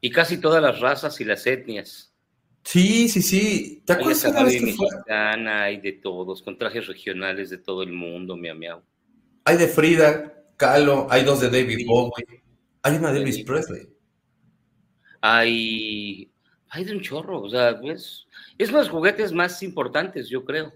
[0.00, 2.12] Y casi todas las razas y las etnias.
[2.64, 3.82] Sí, sí, sí.
[3.84, 8.36] ¿Te acuerdas de Barbie mexicana, hay de todos, con trajes regionales de todo el mundo,
[8.36, 8.82] miau miau.
[9.44, 12.42] Hay de Frida, Kahlo, hay dos de David Bowie,
[12.82, 13.92] hay una de Elvis Presley
[15.22, 16.30] hay,
[16.68, 17.74] hay de un chorro, o sea,
[18.62, 20.72] es, es los juguetes más importantes, yo creo.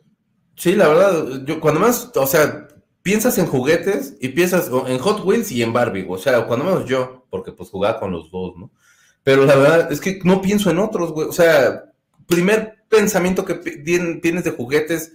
[0.57, 2.69] Sí, la verdad, yo cuando más, o sea,
[3.03, 6.89] piensas en juguetes y piensas en Hot Wheels y en Barbie, o sea, cuando menos
[6.89, 8.71] yo, porque pues jugaba con los dos, ¿no?
[9.23, 11.85] Pero la verdad es que no pienso en otros, güey, o sea,
[12.27, 15.13] primer pensamiento que tienes de juguetes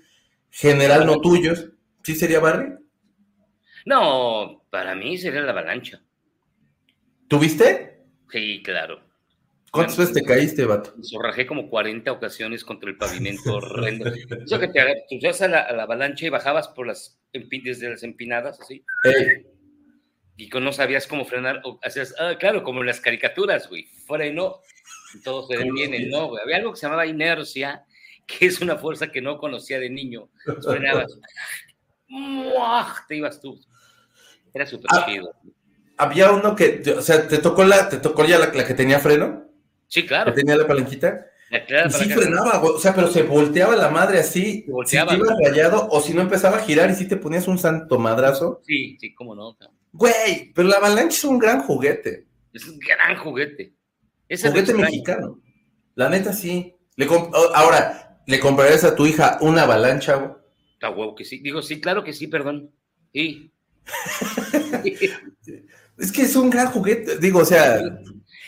[0.50, 1.70] general no tuyos,
[2.04, 2.76] ¿sí sería Barbie?
[3.86, 6.02] No, para mí sería la avalancha.
[7.28, 8.04] ¿Tuviste?
[8.30, 9.02] Sí, claro.
[9.72, 10.94] ¿Cuántas veces te caíste, vato?
[11.02, 14.12] Zorrajé como 40 ocasiones contra el pavimento horrendo.
[14.14, 18.60] Eso que te tú ibas a la, avalancha y bajabas por las desde las empinadas,
[18.60, 18.84] así.
[20.36, 24.58] Y no sabías cómo frenar, o hacías, ah, claro, como en las caricaturas, güey, freno,
[25.14, 26.42] y todo se detiene, no, güey.
[26.44, 27.86] Había algo que se llamaba inercia,
[28.28, 30.30] que es una fuerza que no conocía de niño.
[30.64, 31.18] Frenabas,
[33.08, 33.58] te ibas tú.
[34.54, 35.34] Era súper ah, chido.
[35.96, 39.51] Había uno que, o sea, te tocó la, te tocó ya la que tenía freno.
[39.92, 40.34] Sí, claro.
[40.34, 41.28] tenía la palanquita.
[41.52, 45.86] y sí frenaba, o sea, pero se volteaba la madre así, si te ibas rayado,
[45.90, 48.62] o si no empezaba a girar y si te ponías un santo madrazo.
[48.66, 49.58] Sí, sí, cómo no.
[49.92, 52.26] Güey, pero la avalancha es un gran juguete.
[52.54, 53.74] Es un gran juguete.
[54.30, 55.42] Es juguete mexicano.
[55.96, 56.74] La neta sí.
[56.96, 57.10] Le
[57.54, 60.32] Ahora, ¿le comprarías a tu hija una avalancha, güey?
[60.74, 61.40] Está huevo que sí.
[61.40, 62.72] Digo, sí, claro que sí, perdón.
[63.12, 63.52] Sí.
[65.98, 67.18] es que es un gran juguete.
[67.18, 67.82] Digo, o sea,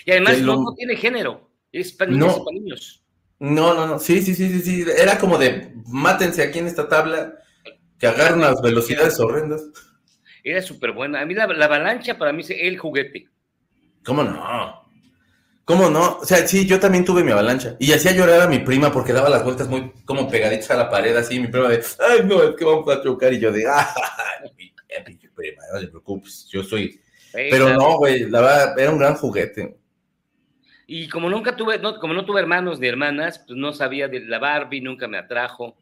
[0.05, 2.43] y además no, tiene género, es para niños no.
[2.43, 3.03] para niños.
[3.39, 6.87] No, no, no, sí, sí, sí, sí, sí, era como de mátense aquí en esta
[6.87, 7.35] tabla,
[7.99, 9.63] que agarran unas velocidades horrendas.
[10.43, 11.21] Era súper buena.
[11.21, 13.29] A mí la, avalancha para mí es el juguete.
[14.03, 14.83] ¿Cómo no?
[15.65, 16.17] ¿Cómo no?
[16.17, 17.77] O sea, sí, yo también tuve mi avalancha.
[17.79, 20.89] Y hacía llorar a mi prima porque daba las vueltas muy como pegaditas a la
[20.89, 21.39] pared, así.
[21.39, 23.31] Mi prima de, ay, no, es que vamos a chocar.
[23.31, 23.85] Y yo de, ay,
[24.57, 26.99] mi prima, no te preocupes, yo soy.
[27.31, 29.77] Pero no, güey, la verdad, era un gran juguete.
[30.85, 34.21] Y como nunca tuve, no, como no tuve hermanos ni hermanas, pues no sabía de
[34.21, 35.77] la Barbie, nunca me atrajo,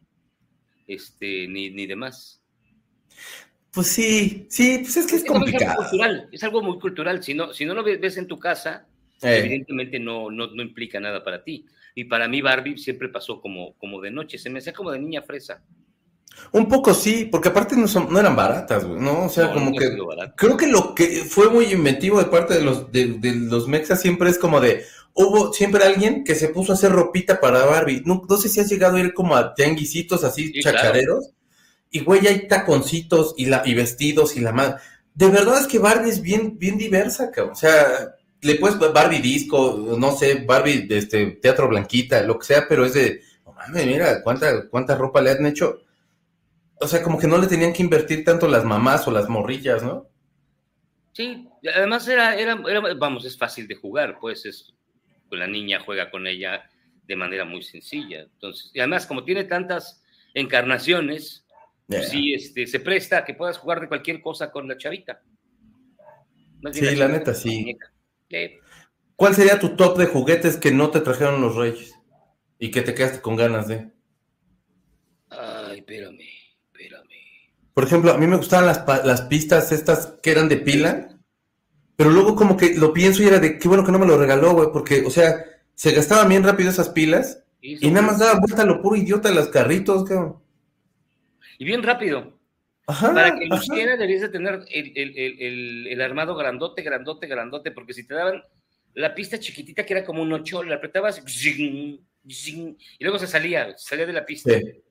[0.86, 2.40] este, ni, ni demás.
[3.72, 5.72] Pues sí, sí, pues es que es, complicado.
[5.72, 7.22] Es algo, cultural, es algo muy cultural.
[7.22, 8.86] Si no, si no lo ves en tu casa,
[9.22, 9.38] eh.
[9.38, 11.64] evidentemente no, no, no, implica nada para ti.
[11.94, 14.98] Y para mí Barbie siempre pasó como, como de noche, se me hacía como de
[14.98, 15.62] niña fresa.
[16.52, 19.24] Un poco sí, porque aparte no, son, no eran baratas, güey, ¿no?
[19.24, 19.96] O sea, como que...
[20.36, 24.28] Creo que lo que fue muy inventivo de parte de los, de, los mexas siempre
[24.28, 24.84] es como de...
[25.14, 28.02] Hubo siempre alguien que se puso a hacer ropita para Barbie.
[28.04, 31.30] No, sé si has llegado a ir como a tianguisitos así chachareros.
[31.90, 34.76] Y güey, hay taconcitos y, la, y vestidos y la madre.
[35.14, 37.52] De verdad es que Barbie es bien, bien diversa, cabrón.
[37.52, 42.46] O sea, le puedes Barbie disco, no sé, Barbie de este teatro blanquita, lo que
[42.46, 45.82] sea, pero es de, no mames, mira, cuánta, cuánta ropa le han hecho
[46.82, 49.82] o sea, como que no le tenían que invertir tanto las mamás o las morrillas,
[49.82, 50.08] ¿no?
[51.12, 52.54] Sí, además era, era,
[52.96, 54.74] vamos, es fácil de jugar, pues es,
[55.28, 56.68] pues la niña juega con ella
[57.06, 58.22] de manera muy sencilla.
[58.22, 60.02] Entonces, y además, como tiene tantas
[60.34, 61.46] encarnaciones,
[61.86, 65.22] pues sí, este, se presta a que puedas jugar de cualquier cosa con la chavita.
[66.72, 67.76] sí, la, neta, sí.
[69.14, 71.94] ¿Cuál sería tu top de juguetes que no te trajeron los reyes
[72.58, 73.92] y que te quedaste con ganas de?
[75.28, 76.21] Ay, espérame.
[77.74, 81.08] Por ejemplo, a mí me gustaban las, pistas estas que eran de pila,
[81.96, 84.18] pero luego como que lo pienso y era de qué bueno que no me lo
[84.18, 85.44] regaló, güey, porque, o sea,
[85.74, 89.28] se gastaban bien rápido esas pilas y, nada más daba vuelta a lo puro idiota
[89.28, 90.42] de los carritos, cabrón.
[91.58, 92.38] Y bien rápido.
[92.86, 98.14] Ajá, Para que luciera deberías de tener el, armado grandote, grandote, grandote, porque si te
[98.14, 98.42] daban
[98.94, 102.00] la pista chiquitita que era como un ocho, le apretabas y
[103.00, 104.58] luego se salía, salía de la pista.
[104.58, 104.82] Sí.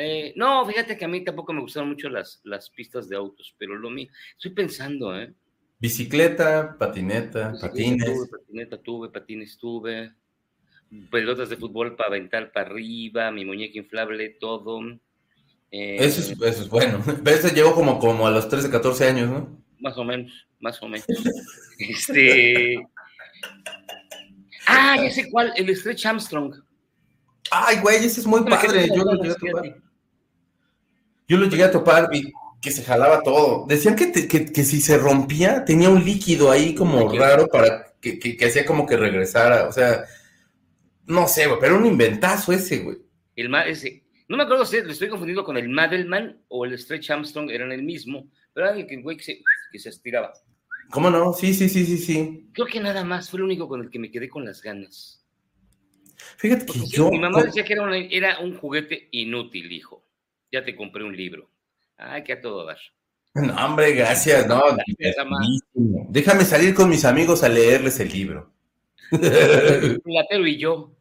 [0.00, 3.52] Eh, no, fíjate que a mí tampoco me gustaron mucho las, las pistas de autos,
[3.58, 5.34] pero lo mío, estoy pensando, ¿eh?
[5.80, 8.06] Bicicleta, patineta, patines.
[8.06, 10.12] Tuve, patineta tuve, patines tuve,
[11.10, 14.80] pelotas de fútbol para aventar para arriba, mi muñeca inflable, todo.
[15.72, 17.02] Eh, eso, es, eso, es, bueno.
[17.26, 19.60] Ese llegó como, como a los 13, 14 años, ¿no?
[19.80, 21.06] Más o menos, más o menos.
[21.80, 22.86] este.
[24.64, 26.54] Ah, ya sé cuál, el Stretch Armstrong.
[27.50, 28.86] Ay, güey, ese es muy padre.
[28.94, 29.02] Yo.
[31.28, 33.66] Yo lo llegué a topar y que se jalaba todo.
[33.66, 38.44] Decían que, que, si se rompía, tenía un líquido ahí como raro para que, que,
[38.44, 39.68] hacía como que regresara.
[39.68, 40.04] O sea,
[41.06, 42.96] no sé, güey, pero un inventazo ese, güey.
[43.36, 44.04] El ese.
[44.26, 47.72] No me acuerdo si lo estoy confundiendo con el Madelman o el Stretch Armstrong, eran
[47.72, 50.32] el mismo, pero era el güey que se, que se estiraba.
[50.90, 51.34] ¿Cómo no?
[51.34, 52.48] Sí, sí, sí, sí, sí.
[52.52, 55.24] Creo que nada más fue el único con el que me quedé con las ganas.
[56.38, 57.10] Fíjate que yo.
[57.10, 60.07] Mi mamá decía que era un, era un juguete inútil, hijo
[60.50, 61.50] ya te compré un libro.
[61.96, 62.78] Ay, que a todo dar.
[63.34, 64.46] No, hombre, gracias.
[64.46, 64.62] No,
[66.08, 68.52] déjame salir con mis amigos a leerles el libro.
[69.10, 70.94] Platero y yo.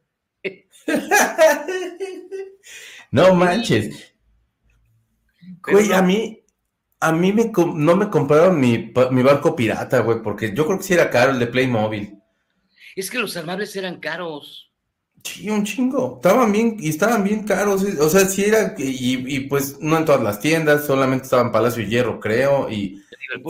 [3.11, 4.13] no manches.
[5.61, 6.43] Güey, a mí,
[6.99, 10.83] a mí me, no me compraron mi, mi barco pirata, güey, porque yo creo que
[10.83, 12.17] sí era caro el de Playmobil.
[12.95, 14.66] Es que los armables eran caros.
[15.23, 16.15] Sí, un chingo.
[16.17, 17.83] Estaban bien, y estaban bien caros.
[17.99, 21.83] O sea, sí era, y, pues no en todas las tiendas, solamente estaba en Palacio
[21.83, 23.03] de Hierro, creo, y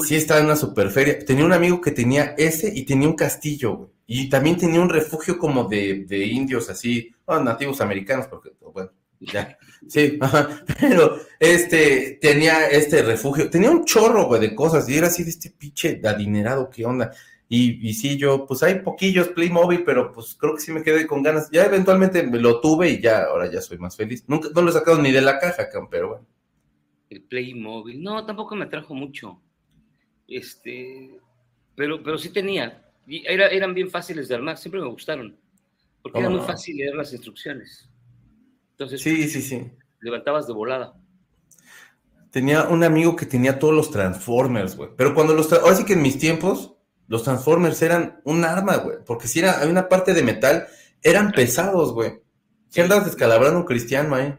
[0.05, 1.19] sí estaba en una superferia.
[1.19, 5.37] Tenía un amigo que tenía ese y tenía un castillo, Y también tenía un refugio
[5.37, 9.57] como de, indios así, nativos americanos, porque, bueno, ya.
[9.87, 10.19] Sí,
[10.79, 15.29] pero este tenía este refugio, tenía un chorro, güey, de cosas, y era así de
[15.29, 17.11] este pinche adinerado, ¿qué onda?
[17.49, 21.07] Y, y sí, yo, pues hay poquillos Playmobil, pero pues creo que sí me quedé
[21.07, 21.49] con ganas.
[21.49, 24.25] Ya eventualmente me lo tuve y ya, ahora ya soy más feliz.
[24.27, 26.27] Nunca, no lo he sacado ni de la caja, pero bueno.
[27.09, 29.41] El Playmobil, no, tampoco me trajo mucho.
[30.27, 31.17] Este,
[31.75, 32.83] pero, pero sí tenía.
[33.07, 35.37] Y era, eran bien fáciles de armar, siempre me gustaron.
[36.01, 37.89] Porque era muy fácil leer las instrucciones.
[38.71, 39.71] Entonces, sí, sí, sí.
[40.01, 40.95] Levantabas de volada.
[42.29, 44.89] Tenía un amigo que tenía todos los Transformers, güey.
[44.97, 45.51] Pero cuando los.
[45.53, 46.76] Ahora sí que en mis tiempos
[47.07, 48.97] los Transformers eran un arma, güey.
[49.05, 50.67] Porque si era, hay una parte de metal,
[51.01, 52.19] eran pesados, güey.
[52.69, 54.33] Si andas descalabrando un cristiano ahí.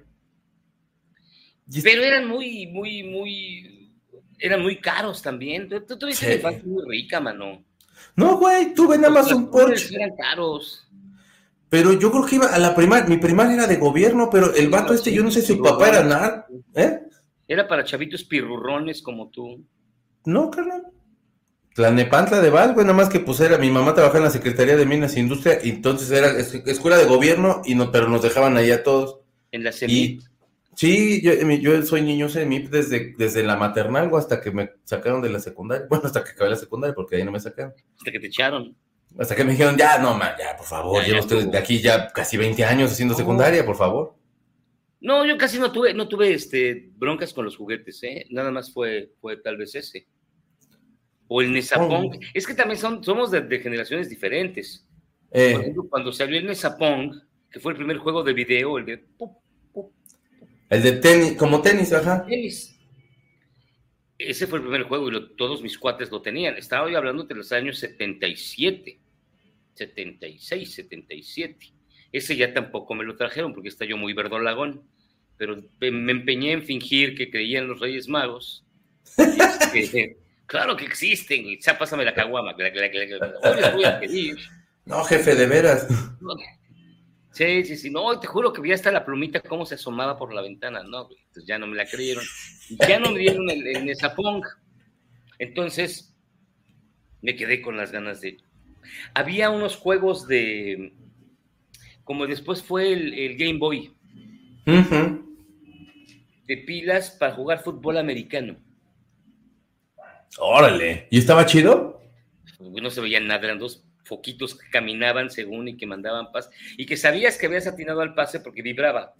[1.82, 3.94] Pero eran muy, muy, muy.
[4.38, 5.68] Eran muy caros también.
[5.68, 7.64] Tú, tuviste una infancia muy rica, mano.
[8.14, 9.94] No, güey, tuve nada más un Porsche.
[9.94, 10.88] Eran caros.
[11.68, 14.68] Pero yo creo que iba a la primaria, mi primaria era de gobierno, pero el
[14.70, 17.00] vato este, yo no sé si su papá era nada, ¿eh?
[17.46, 19.64] Era para chavitos pirurrones como tú.
[20.24, 20.82] No, carnal.
[21.78, 24.76] Tlanepantla de Val, güey, nada más que pues era, mi mamá trabajaba en la Secretaría
[24.76, 28.56] de Minas e Industria, y entonces era escuela de gobierno, y no, pero nos dejaban
[28.56, 29.20] ahí a todos.
[29.52, 30.22] En la CEMIP.
[30.74, 35.30] Sí, yo, yo soy niño CEMIP desde, desde la maternal, hasta que me sacaron de
[35.30, 35.86] la secundaria.
[35.88, 37.72] Bueno, hasta que acabé la secundaria, porque ahí no me sacaron.
[37.96, 38.76] Hasta que te echaron.
[39.16, 42.08] Hasta que me dijeron, ya, no, man, ya, por favor, yo estoy de aquí ya
[42.08, 44.16] casi 20 años haciendo secundaria, por favor.
[45.00, 48.26] No, yo casi no tuve, no tuve este, broncas con los juguetes, ¿eh?
[48.30, 50.08] Nada más fue, fue tal vez ese
[51.28, 52.06] o el Nesapong.
[52.06, 52.20] Oh.
[52.34, 54.84] Es que también son, somos de, generaciones diferentes.
[55.30, 55.74] Eh.
[55.90, 59.04] cuando salió el Nesapong, que fue el primer juego de video, el de...
[60.70, 62.26] El de tenis, como tenis, ajá.
[62.26, 62.78] Tenis.
[64.18, 66.56] Ese fue el primer juego y todos mis cuates lo tenían.
[66.56, 68.98] Estaba hoy hablando de los años 77,
[69.74, 71.72] 76, 77.
[72.10, 74.82] Ese ya tampoco me lo trajeron porque está yo muy verdolagón.
[75.36, 78.64] Pero me empeñé en fingir que creía en los Reyes Magos.
[79.74, 80.16] Este,
[80.48, 81.46] claro que existen.
[81.46, 82.56] Y ya pásame la caguama.
[84.84, 85.86] No, jefe, de veras.
[87.30, 87.90] Sí, sí, sí.
[87.90, 90.82] No, te juro que ya está la plumita cómo se asomaba por la ventana.
[90.82, 92.24] No, Entonces ya no me la creyeron.
[92.88, 93.96] Ya no me dieron el, el
[95.38, 96.16] Entonces
[97.22, 98.38] me quedé con las ganas de.
[99.14, 100.94] Había unos juegos de.
[102.02, 103.92] Como después fue el, Game Boy.
[106.46, 108.56] De pilas para jugar fútbol americano.
[110.38, 111.06] Órale.
[111.10, 112.00] ¿Y estaba chido?
[112.58, 116.86] No se veían nada, eran dos foquitos que caminaban según y que mandaban paz, y
[116.86, 119.14] que sabías que habías atinado al pase porque vibraba.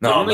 [0.00, 0.32] No, no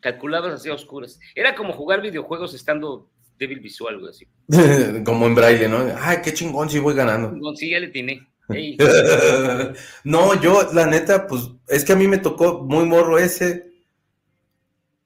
[0.00, 1.20] Calculabas así a oscuras.
[1.34, 4.26] Era como jugar videojuegos estando débil visual, algo así.
[5.04, 5.86] como en braille, ¿no?
[6.00, 7.54] Ay, qué chingón, si voy ganando.
[7.54, 8.26] Sí, ya le tiene.
[10.04, 13.70] no, yo, la neta, pues, es que a mí me tocó muy morro ese.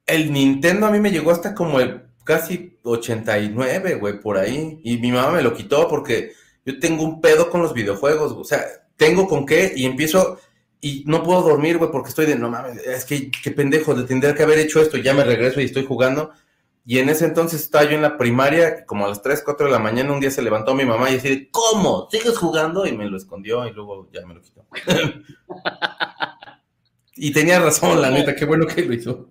[0.05, 4.81] El Nintendo a mí me llegó hasta como el casi 89, güey, por ahí.
[4.83, 6.33] Y mi mamá me lo quitó porque
[6.65, 8.65] yo tengo un pedo con los videojuegos, o sea,
[8.97, 10.39] tengo con qué y empiezo
[10.81, 14.03] y no puedo dormir, güey, porque estoy de, no mames, es que qué pendejo, de
[14.03, 16.31] tendría que haber hecho esto, ya me regreso y estoy jugando.
[16.87, 19.71] Y en ese entonces estaba yo en la primaria, como a las 3, 4 de
[19.71, 22.07] la mañana, un día se levantó mi mamá y decía, ¿cómo?
[22.11, 22.85] ¿Sigues jugando?
[22.85, 24.67] Y me lo escondió y luego ya me lo quitó.
[27.15, 29.29] y tenía razón, la neta, qué bueno que lo hizo.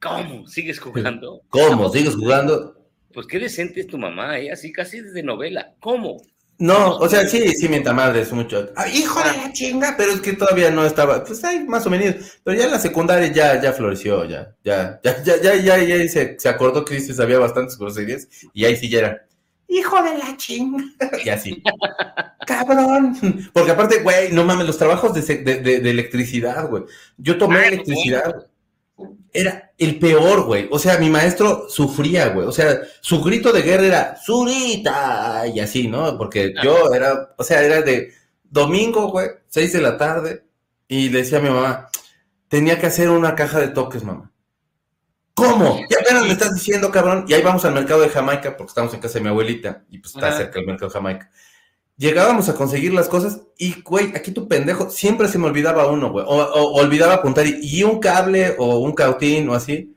[0.00, 0.46] ¿Cómo?
[0.46, 1.42] ¿Sigues jugando?
[1.50, 1.88] ¿Cómo?
[1.90, 2.76] ¿Sigues jugando?
[3.12, 4.52] Pues qué decente es tu mamá, ¿eh?
[4.52, 5.74] Así casi de novela.
[5.80, 6.22] ¿Cómo?
[6.60, 8.68] No, o sea, sí, sí, mientras madre es mucho.
[8.76, 11.90] Ah, hijo de la chinga, pero es que todavía no estaba, pues hay más o
[11.90, 15.78] menos, pero ya en la secundaria ya, ya floreció, ya, ya, ya, ya, ya, ya,
[15.78, 19.26] ya se, se acordó que se sabía bastantes groserías y ahí sí ya era,
[19.68, 20.84] hijo de la chinga,
[21.24, 21.62] y así,
[22.46, 23.16] cabrón,
[23.54, 26.82] porque aparte, güey, no mames, los trabajos de, de, de, electricidad, güey,
[27.16, 28.34] yo tomé ah, electricidad,
[29.32, 30.68] era el peor, güey.
[30.70, 32.46] O sea, mi maestro sufría, güey.
[32.46, 35.44] O sea, su grito de guerra era ¡Zurita!
[35.46, 36.16] Y así, ¿no?
[36.18, 38.12] Porque yo era, o sea, era de
[38.44, 40.44] domingo, güey, seis de la tarde.
[40.88, 41.88] Y le decía a mi mamá,
[42.48, 44.30] tenía que hacer una caja de toques, mamá.
[45.34, 45.80] ¿Cómo?
[45.88, 47.24] Y apenas me estás diciendo, cabrón.
[47.28, 49.84] Y ahí vamos al mercado de Jamaica, porque estamos en casa de mi abuelita.
[49.88, 51.30] Y pues está cerca el mercado de Jamaica
[52.00, 56.10] llegábamos a conseguir las cosas y, güey, aquí tu pendejo, siempre se me olvidaba uno,
[56.10, 59.94] güey, o, olvidaba apuntar y, un cable o un cautín o así.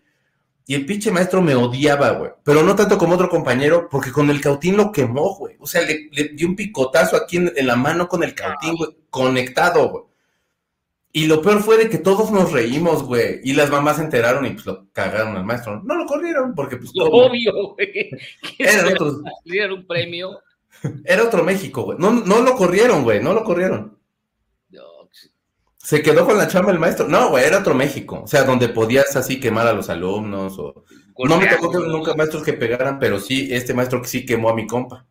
[0.66, 2.32] Y el pinche maestro me odiaba, güey.
[2.44, 5.56] Pero no tanto como otro compañero, porque con el cautín lo quemó, güey.
[5.60, 9.90] O sea, le, dio un picotazo aquí en, la mano con el cautín, güey, conectado,
[9.90, 10.04] güey.
[11.14, 13.40] Y lo peor fue de que todos nos reímos, güey.
[13.44, 15.82] Y las mamás se enteraron y pues lo cagaron al maestro.
[15.84, 16.92] No lo corrieron porque pues...
[17.00, 18.10] Obvio, güey.
[18.60, 20.40] Era un premio
[21.06, 21.98] era otro México, güey.
[22.00, 23.22] No, no lo corrieron, güey.
[23.22, 23.98] No lo corrieron.
[25.84, 27.10] Se quedó con la chamba el maestro.
[27.10, 28.22] No, güey, era otro México.
[28.24, 30.58] O sea, donde podías así quemar a los alumnos.
[30.58, 30.86] O...
[31.26, 34.56] No me tocó nunca maestros que pegaran, pero sí, este maestro que sí quemó a
[34.56, 35.06] mi compa.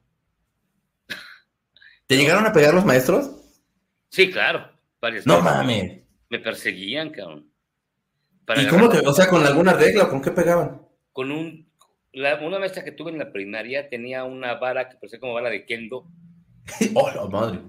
[2.06, 3.30] ¿Te llegaron a pegar los maestros?
[4.08, 4.70] Sí, claro.
[5.26, 6.04] no mames.
[6.30, 7.52] Me perseguían, cabrón.
[8.56, 10.82] ¿Y cómo te, o sea, con alguna regla o con qué pegaban?
[11.12, 11.70] Con un
[12.14, 15.64] una maestra que tuve en la primaria tenía una vara que parecía como vara de
[15.64, 16.06] kendo.
[16.94, 17.60] ¡Oh, madre!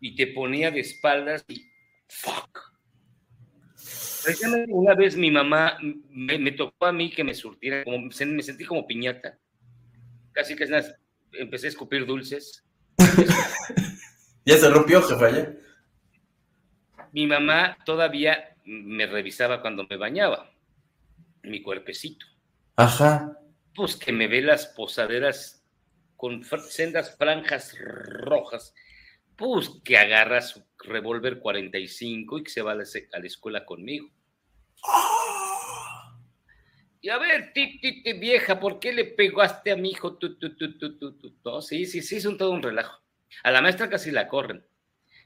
[0.00, 1.64] Y te ponía de espaldas y
[2.08, 2.72] ¡fuck!
[4.68, 5.76] Una vez mi mamá
[6.08, 9.38] me, tocó a mí que me surtiera, como, me sentí como piñata.
[10.32, 10.66] Casi que
[11.32, 12.64] empecé a escupir dulces.
[14.46, 15.58] ya se rompió, jefe,
[17.12, 20.50] Mi mamá todavía me revisaba cuando me bañaba,
[21.42, 22.24] mi cuerpecito.
[22.76, 23.43] Ajá
[23.74, 25.64] pues que me ve las posaderas
[26.16, 28.74] con sendas franjas rojas,
[29.36, 32.84] pues que agarra su revólver 45 y que se va a la,
[33.24, 34.08] escuela conmigo.
[37.00, 37.80] Y a ver, ti,
[38.18, 40.18] vieja, ¿por qué le pegaste a mi hijo?
[41.44, 43.02] no, sí, sí, sí, es un todo un relajo.
[43.42, 44.64] A la maestra casi la corren,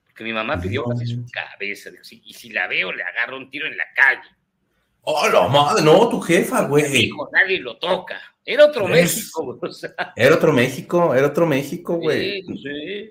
[0.05, 1.91] porque mi mamá pidió casi su cabeza.
[2.11, 4.38] y si la veo, le agarro un tiro en la calle.
[5.11, 5.83] ¡Oh, la madre!
[5.83, 7.05] No, tu jefa, güey.
[7.05, 8.21] Hijo, nadie lo toca.
[8.45, 9.59] Era otro México,
[10.15, 12.43] Era otro México, era otro México, güey.
[12.43, 13.11] Sí, sí.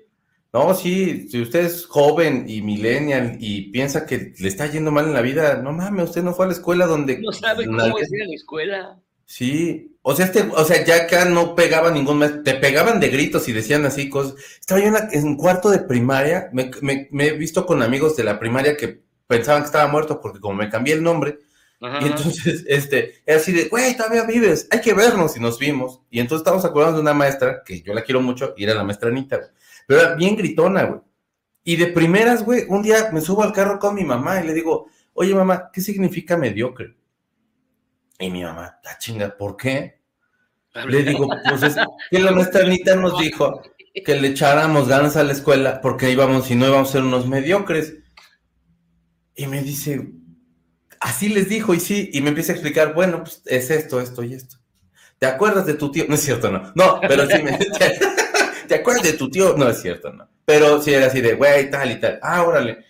[0.52, 5.06] No, sí, si usted es joven y millennial y piensa que le está yendo mal
[5.06, 7.18] en la vida, no mames, usted no fue a la escuela donde...
[7.18, 9.00] No sabe cómo es ir a la escuela.
[9.26, 13.08] Sí, o sea, este, o sea, ya acá no pegaba ningún mes, te pegaban de
[13.08, 14.34] gritos y decían así cosas.
[14.58, 18.40] Estaba yo en, un cuarto de primaria, me, me, he visto con amigos de la
[18.40, 21.38] primaria que pensaban que estaba muerto porque como me cambié el nombre,
[21.80, 26.00] y entonces, este, era así de, güey, todavía vives, hay que vernos, y nos vimos.
[26.10, 28.82] Y entonces estábamos acordando de una maestra, que yo la quiero mucho, y era la
[28.82, 29.40] maestra Anita,
[29.86, 31.00] Pero era bien gritona, güey.
[31.62, 34.54] Y de primeras, güey, un día me subo al carro con mi mamá y le
[34.54, 36.96] digo, oye, mamá, ¿qué significa mediocre?
[38.18, 40.00] Y mi mamá, la chinga, ¿por qué?
[40.86, 41.76] Le digo, pues es
[42.10, 43.62] que la maestra Anita nos dijo
[44.04, 47.26] que le echáramos ganas a la escuela porque íbamos y no íbamos a ser unos
[47.26, 47.96] mediocres.
[49.34, 50.10] Y me dice,
[51.00, 54.22] así les dijo y sí, y me empieza a explicar, bueno, pues es esto, esto
[54.22, 54.56] y esto.
[55.18, 56.04] ¿Te acuerdas de tu tío?
[56.08, 56.72] No es cierto, no.
[56.74, 57.58] No, pero sí me...
[58.68, 59.56] ¿Te acuerdas de tu tío?
[59.56, 60.28] No es cierto, no.
[60.44, 62.18] Pero sí era así de, güey, tal y tal.
[62.22, 62.84] Ah, órale.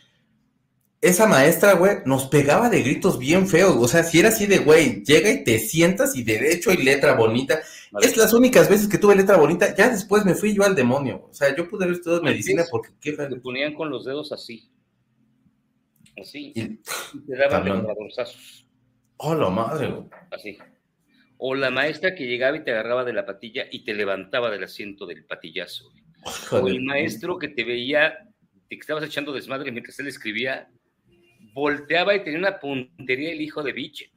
[1.00, 3.76] Esa maestra, güey, nos pegaba de gritos bien feos.
[3.78, 7.14] O sea, si era así de, güey, llega y te sientas y derecho y letra
[7.14, 7.60] bonita.
[8.00, 9.74] Es las únicas veces que tuve letra bonita.
[9.76, 11.28] Ya después me fui yo al demonio.
[11.30, 12.90] O sea, yo pude haber estudiado medicina porque...
[13.00, 13.12] ¿qué?
[13.12, 14.68] Te ponían con los dedos así.
[16.20, 16.52] Así.
[16.54, 16.78] Y,
[17.26, 18.64] te daban los
[19.18, 19.92] Oh, la madre.
[20.30, 20.58] Así.
[21.38, 24.64] O la maestra que llegaba y te agarraba de la patilla y te levantaba del
[24.64, 25.90] asiento del patillazo.
[26.52, 28.28] O el maestro que te veía,
[28.68, 30.68] que estabas echando desmadre mientras él escribía,
[31.52, 34.12] volteaba y tenía una puntería el hijo de biche,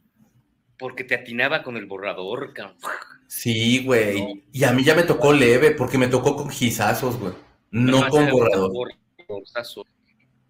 [0.78, 2.54] porque te atinaba con el borrador,
[3.28, 4.44] Sí, güey.
[4.52, 7.34] Y a mí ya me tocó leve, porque me tocó con gizazos, güey.
[7.72, 8.90] No con borrador.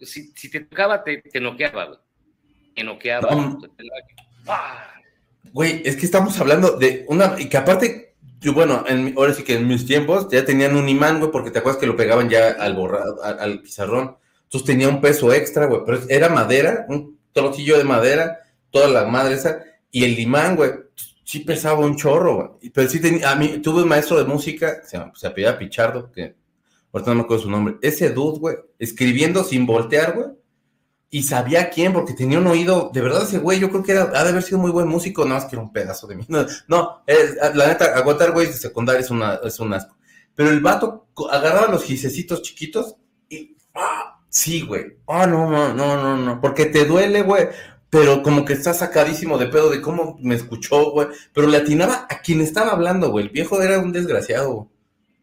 [0.01, 1.99] Si, te tocaba, te, te noqueaba, güey.
[2.75, 3.57] Te noqueaba.
[5.53, 7.35] Güey, es que estamos hablando de una.
[7.37, 10.87] Y que aparte, yo, bueno, en, ahora sí que en mis tiempos ya tenían un
[10.87, 14.17] imán, güey, porque te acuerdas que lo pegaban ya al borrado, al, pizarrón.
[14.43, 18.39] Entonces tenía un peso extra, güey, pero era madera, un trocillo de madera,
[18.69, 20.71] toda la madre esa, y el imán, güey,
[21.23, 22.71] sí pesaba un chorro, güey.
[22.71, 26.35] Pero sí tenía, a mí, tuve un maestro de música, se, se apellida Pichardo, que
[26.93, 30.27] ahorita no me acuerdo su nombre, ese dude, güey, escribiendo sin voltear, güey,
[31.13, 34.03] y sabía quién, porque tenía un oído, de verdad ese güey, yo creo que era,
[34.15, 36.25] ha de haber sido muy buen músico, nada más que era un pedazo de mí.
[36.29, 37.03] No, no
[37.53, 39.97] la neta, aguantar güey de secundaria es, una, es un asco.
[40.33, 42.95] Pero el vato agarraba los gisecitos chiquitos
[43.27, 47.49] y, ah, sí, güey, ah, no, no, no, no, no, porque te duele, güey,
[47.89, 52.07] pero como que está sacadísimo de pedo de cómo me escuchó, güey, pero le atinaba
[52.09, 54.69] a quien estaba hablando, güey, el viejo era un desgraciado.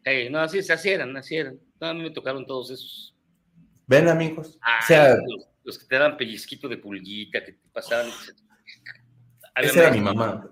[0.03, 1.59] Hey, no, así se hacían, así eran.
[1.81, 3.15] a mí me tocaron todos esos.
[3.87, 4.57] Ven, amigos.
[4.57, 5.15] o sea,
[5.63, 8.07] los que te daban pellizquito de pulguita, que te pasaban.
[9.55, 10.49] Esa era mi mamá.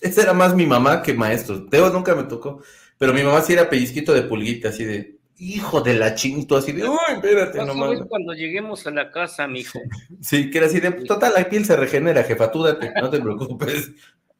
[0.00, 1.66] Esa era más mi mamá que maestro.
[1.66, 2.62] Teo nunca me tocó,
[2.98, 6.72] pero mi mamá sí era pellizquito de pulguita, así de hijo de la chinto, así
[6.72, 8.00] de, uy, espérate, nomás.
[8.08, 9.78] cuando lleguemos a la casa, mijo.
[10.20, 13.20] Sí, que era así de, total, la piel se regenera, jefa, tú date, no te
[13.20, 13.92] preocupes.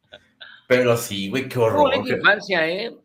[0.68, 1.94] Pero sí, güey, qué horror.
[1.94, 2.96] infancia, ¿eh?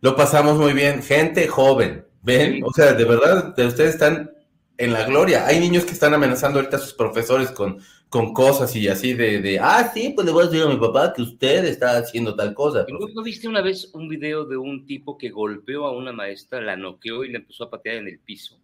[0.00, 2.62] Lo pasamos muy bien, gente joven, ¿ven?
[2.64, 4.30] O sea, de verdad, ustedes están
[4.78, 5.46] en la gloria.
[5.46, 9.42] Hay niños que están amenazando ahorita a sus profesores con, con cosas y así de,
[9.42, 12.34] de, ah, sí, pues le voy a decir a mi papá que usted está haciendo
[12.34, 12.86] tal cosa.
[12.88, 16.76] ¿No viste una vez un video de un tipo que golpeó a una maestra, la
[16.76, 18.58] noqueó y le empezó a patear en el piso?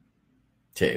[0.72, 0.89] Sí,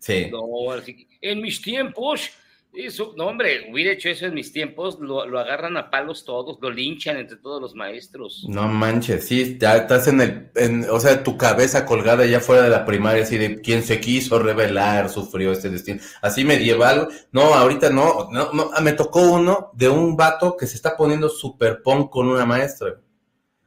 [0.00, 0.26] sí.
[0.30, 2.30] No, así, en mis tiempos
[2.76, 6.70] eso, no, hombre, hubiera hecho eso en mis tiempos, lo, agarran a palos todos, lo
[6.70, 8.44] linchan entre todos los maestros.
[8.48, 12.70] No manches, sí, ya estás en el, o sea, tu cabeza colgada ya fuera de
[12.70, 16.00] la primaria, así de quien se quiso revelar, sufrió este destino.
[16.20, 20.76] Así medieval, no, ahorita no, no, no me tocó uno de un vato que se
[20.76, 23.00] está poniendo super punk con una maestra.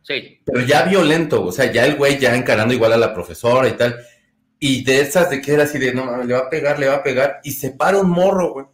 [0.03, 0.39] Sí.
[0.45, 3.73] Pero ya violento, o sea, ya el güey ya encarando igual a la profesora y
[3.73, 3.97] tal.
[4.59, 6.95] Y de esas de que era así de, no, le va a pegar, le va
[6.95, 8.65] a pegar, y se para un morro, güey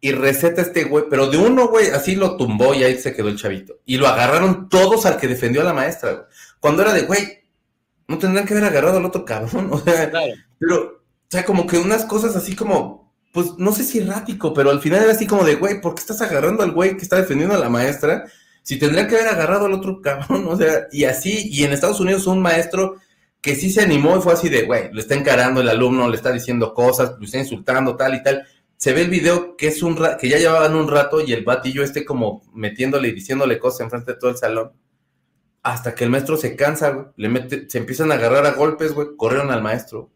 [0.00, 3.28] y receta este güey, pero de uno, güey, así lo tumbó y ahí se quedó
[3.28, 3.80] el chavito.
[3.84, 6.24] Y lo agarraron todos al que defendió a la maestra, güey.
[6.60, 7.42] Cuando era de, güey,
[8.06, 10.10] no tendrían que haber agarrado al otro cabrón, o sea,
[10.58, 14.70] pero, o sea, como que unas cosas así como, pues, no sé si errático, pero
[14.70, 17.16] al final era así como de, güey, ¿por qué estás agarrando al güey que está
[17.16, 18.24] defendiendo a la maestra?
[18.62, 22.00] Si tendrían que haber agarrado al otro cabrón, o sea, y así, y en Estados
[22.00, 22.96] Unidos un maestro
[23.40, 26.16] que sí se animó y fue así de, güey, lo está encarando el alumno, le
[26.16, 28.46] está diciendo cosas, lo está insultando, tal y tal
[28.78, 31.82] se ve el video que es un que ya llevaban un rato y el batillo
[31.82, 34.72] este como metiéndole y diciéndole cosas enfrente de todo el salón.
[35.64, 37.06] Hasta que el maestro se cansa, güey.
[37.16, 39.08] Le mete, se empiezan a agarrar a golpes, güey.
[39.16, 40.12] Corrieron al maestro.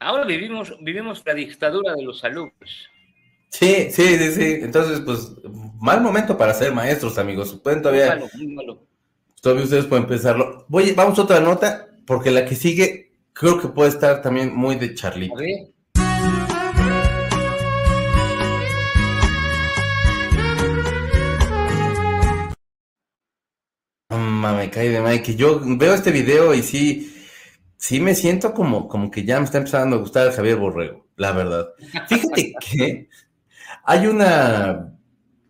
[0.00, 2.88] Ahora vivimos, vivimos la dictadura de los alumnos.
[3.50, 4.58] Sí, sí, sí, sí.
[4.62, 5.32] Entonces, pues,
[5.78, 7.60] mal momento para ser maestros, amigos.
[7.62, 8.18] Pueden todavía.
[9.42, 10.64] Todavía ustedes pueden pensarlo.
[10.68, 14.76] Voy, vamos a otra nota, porque la que sigue creo que puede estar también muy
[14.76, 14.94] de
[24.12, 24.56] Charlito.
[24.56, 27.14] me cae de que yo veo este video y sí,
[27.76, 31.06] sí me siento como, como que ya me está empezando a gustar el Javier Borrego,
[31.16, 31.68] la verdad.
[32.08, 33.08] Fíjate que
[33.84, 34.92] hay una,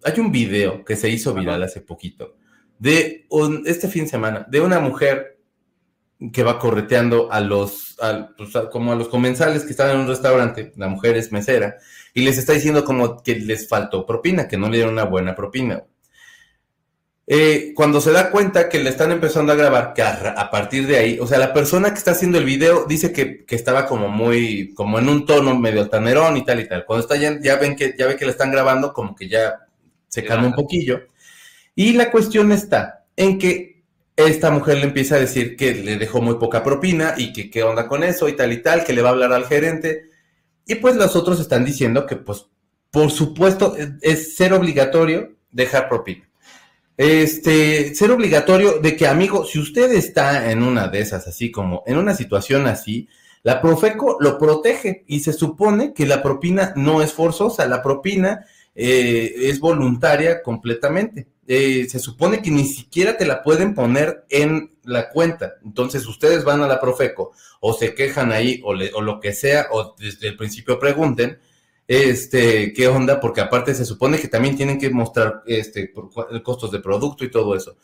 [0.04, 2.36] hay un video que se hizo viral hace poquito
[2.82, 5.38] de un, este fin de semana, de una mujer
[6.32, 7.96] que va correteando a los,
[8.36, 11.76] pues, como a los comensales que están en un restaurante, la mujer es mesera,
[12.12, 15.36] y les está diciendo como que les faltó propina, que no le dieron una buena
[15.36, 15.84] propina.
[17.26, 20.98] Eh, cuando se da cuenta que le están empezando a grabar, que a, partir de
[20.98, 24.74] ahí, o sea, la persona que está haciendo el video dice que, estaba como muy,
[24.74, 26.84] como en un tono medio tanerón y tal y tal.
[26.84, 29.66] Cuando está ya, ya ven que, ya ve que le están grabando, como que ya
[30.08, 31.02] se calma un poquillo.
[31.74, 33.82] Y la cuestión está en que
[34.16, 37.62] esta mujer le empieza a decir que le dejó muy poca propina y que qué
[37.62, 40.10] onda con eso y tal y tal, que le va a hablar al gerente.
[40.66, 42.46] Y pues los otros están diciendo que pues
[42.90, 46.28] por supuesto es ser obligatorio dejar propina.
[46.96, 51.82] Este, ser obligatorio de que, amigo, si usted está en una de esas, así como
[51.86, 53.08] en una situación así,
[53.42, 58.44] la Profeco lo protege y se supone que la propina no es forzosa, la propina
[58.74, 61.26] eh, es voluntaria completamente.
[61.48, 65.54] Eh, se supone que ni siquiera te la pueden poner en la cuenta.
[65.64, 69.66] Entonces ustedes van a la Profeco o se quejan ahí o, o lo que sea
[69.72, 71.38] o desde el principio pregunten
[71.92, 75.92] este, qué onda, porque aparte se supone que también tienen que mostrar este,
[76.42, 77.76] costos de producto y todo eso.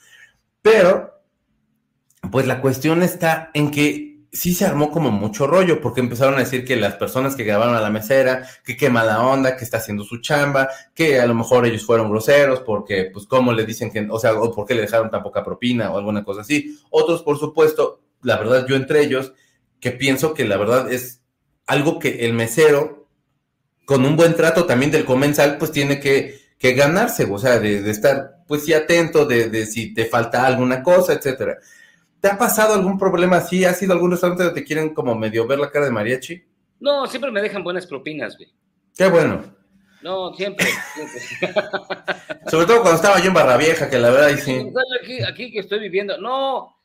[0.63, 1.21] Pero,
[2.33, 6.39] pues la cuestión está en que sí se armó como mucho rollo, porque empezaron a
[6.39, 9.77] decir que las personas que grabaron a la mesera, que qué mala onda, que está
[9.77, 13.91] haciendo su chamba, que a lo mejor ellos fueron groseros, porque, pues, ¿cómo le dicen
[13.91, 16.79] que, o sea, o por qué le dejaron tan poca propina o alguna cosa así?
[16.89, 19.35] Otros, por supuesto, la verdad, yo entre ellos,
[19.81, 21.21] que pienso que la verdad es
[21.67, 22.98] algo que el mesero
[23.89, 28.45] con un buen trato también del comensal, pues tiene que, ganarse, o sea, de, estar,
[28.47, 31.57] pues sí, atento de, de, si te falta alguna cosa, etcétera.
[32.21, 33.65] ¿Te ha pasado algún problema así?
[33.65, 36.45] ¿Ha sido algún restaurante donde te quieren como medio ver la cara de mariachi?
[36.81, 38.53] No, siempre me dejan buenas propinas, güey.
[38.95, 39.43] Qué bueno.
[40.03, 40.67] No, siempre,
[42.51, 44.67] Sobre todo cuando estaba yo en Barra Vieja, que la verdad sí.
[45.03, 46.77] Aquí, aquí que estoy viviendo, no.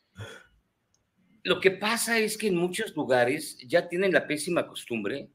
[1.43, 5.27] Lo que pasa es que en muchos lugares ya tienen la pésima costumbre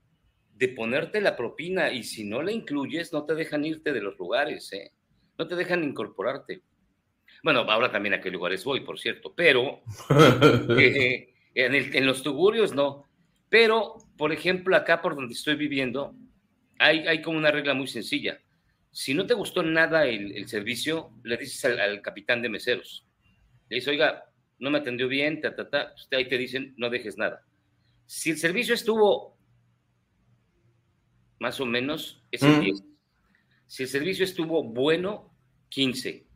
[0.58, 4.18] de ponerte la propina y si no la incluyes, no te dejan irte de los
[4.18, 4.90] lugares, ¿eh?
[5.38, 6.62] No te dejan incorporarte.
[7.44, 9.82] Bueno, ahora también a qué lugares voy, por cierto, pero
[10.76, 13.04] eh, en, los tugurios no.
[13.48, 16.16] Pero, por ejemplo, acá por donde estoy viviendo,
[16.80, 18.40] hay, hay como una regla muy sencilla.
[18.90, 23.06] Si no te gustó nada el, servicio, le dices al, capitán de meseros.
[23.68, 24.24] Le dices, oiga,
[24.58, 25.92] no me atendió bien, ta, ta, ta.
[25.94, 27.44] Usted ahí te dicen, no dejes nada.
[28.06, 29.37] Si el servicio estuvo
[31.38, 32.82] más o menos, es el 10.
[33.66, 35.34] Si el servicio estuvo bueno,
[35.68, 36.26] 15.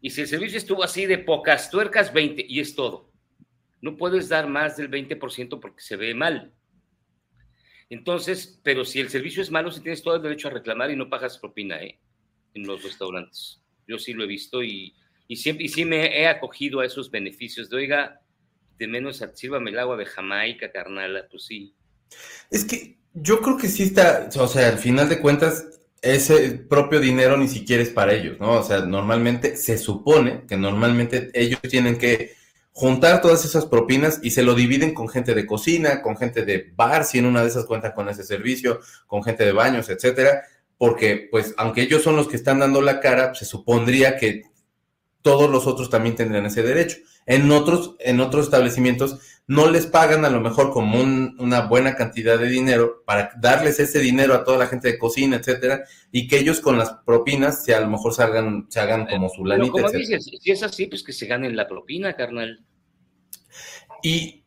[0.00, 2.44] Y si el servicio estuvo así de pocas tuercas, 20.
[2.48, 3.10] Y es todo.
[3.80, 6.52] No puedes dar más del 20% porque se ve mal.
[7.90, 10.96] Entonces, pero si el servicio es malo, si tienes todo el derecho a reclamar y
[10.96, 12.00] no pagas propina, ¿eh?
[12.54, 13.62] En los restaurantes.
[13.86, 14.94] Yo sí lo he visto y,
[15.36, 18.20] siempre, y sí me he acogido a esos beneficios de, oiga,
[18.78, 21.74] de menos sírvame el agua de Jamaica, carnal, pues sí.
[22.50, 25.66] Es que yo creo que sí está, o sea, al final de cuentas,
[26.02, 28.58] ese propio dinero ni siquiera es para ellos, ¿no?
[28.58, 32.34] O sea, normalmente se supone que normalmente ellos tienen que
[32.72, 36.72] juntar todas esas propinas y se lo dividen con gente de cocina, con gente de
[36.76, 40.42] bar, si en una de esas cuenta con ese servicio, con gente de baños, etcétera,
[40.76, 44.42] porque pues aunque ellos son los que están dando la cara, se supondría que
[45.22, 46.98] todos los otros también tendrían ese derecho.
[47.26, 52.38] En otros, en otros establecimientos no les pagan a lo mejor como una buena cantidad
[52.38, 56.38] de dinero para darles ese dinero a toda la gente de cocina, etcétera, y que
[56.38, 59.72] ellos con las propinas se a lo mejor salgan, se hagan como su lanita.
[59.72, 62.64] como dices, si es así, pues que se ganen la propina, carnal.
[64.02, 64.44] Y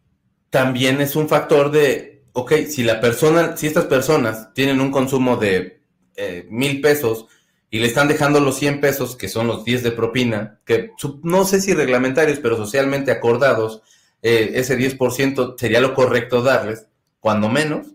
[0.50, 5.38] también es un factor de, ok, si la persona, si estas personas tienen un consumo
[5.38, 5.82] de
[6.16, 7.28] eh, mil pesos,
[7.70, 10.92] y le están dejando los 100 pesos, que son los 10 de propina, que
[11.24, 13.82] no sé si reglamentarios, pero socialmente acordados,
[14.28, 16.88] eh, ese 10% sería lo correcto darles,
[17.22, 17.88] cuando menos,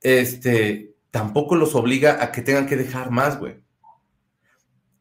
[0.00, 3.56] este, tampoco los obliga a que tengan que dejar más, güey.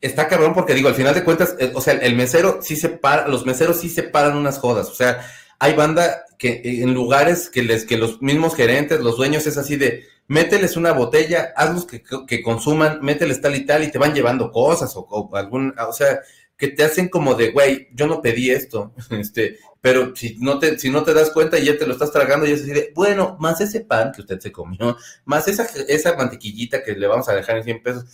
[0.01, 2.89] Está cabrón porque digo, al final de cuentas, eh, o sea, el mesero sí se
[2.89, 5.25] para, los meseros sí se paran unas jodas, o sea,
[5.57, 9.77] hay banda que en lugares que les, que los mismos gerentes, los dueños es así
[9.77, 14.51] de, mételes una botella, hazlos que, consuman, mételes tal y tal y te van llevando
[14.51, 16.19] cosas o, algún, o sea,
[16.57, 20.77] que te hacen como de, güey, yo no pedí esto, este, pero si no te,
[20.79, 22.91] si no te das cuenta y ya te lo estás tragando y es así de,
[22.95, 27.29] bueno, más ese pan que usted se comió, más esa, esa mantequillita que le vamos
[27.29, 28.05] a dejar en 100 pesos,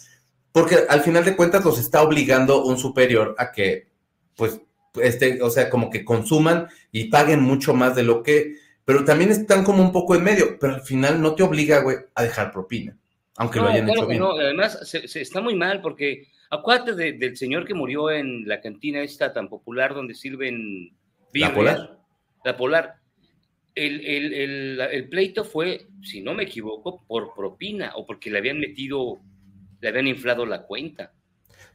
[0.52, 3.88] porque al final de cuentas los está obligando un superior a que,
[4.36, 4.60] pues,
[5.02, 9.32] este, o sea, como que consuman y paguen mucho más de lo que pero también
[9.32, 12.52] están como un poco en medio, pero al final no te obliga, güey, a dejar
[12.52, 12.98] propina,
[13.38, 14.20] aunque lo hayan hecho bien.
[14.20, 19.02] No, además se, está muy mal porque acuérdate del señor que murió en la cantina
[19.02, 20.96] esta tan popular donde sirven
[21.34, 22.00] ¿La Polar?
[22.46, 22.96] La Polar.
[23.76, 29.20] El, el, pleito fue, si no me equivoco, por propina o porque le habían metido,
[29.82, 31.12] le habían inflado la cuenta.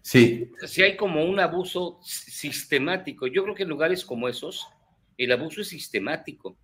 [0.00, 0.48] Sí.
[0.64, 3.26] Si hay como un abuso sistemático.
[3.26, 4.64] Yo creo que en lugares como esos,
[5.16, 6.56] el abuso es sistemático.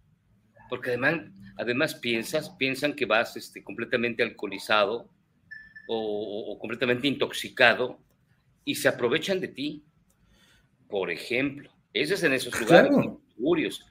[0.71, 5.11] Porque además, además piensas, piensan que vas este, completamente alcoholizado
[5.87, 7.99] o, completamente intoxicado
[8.65, 9.85] y se aprovechan de ti.
[10.89, 12.93] Por ejemplo, ese es en esos lugares
[13.37, 13.85] curios.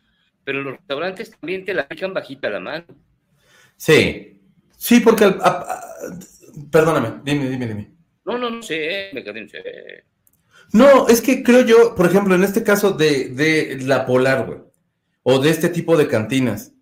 [0.44, 2.86] Pero los restaurantes también te la pican bajita la mano.
[3.78, 4.42] Sí,
[4.78, 5.36] sí, porque...
[6.72, 7.92] perdóname, dime, dime, dime.
[8.26, 10.06] No, no, no sé, me quedé
[10.72, 14.60] No, es que creo yo, por ejemplo, en este caso de, de la Polar, güey,
[15.24, 16.74] o de este tipo de cantinas,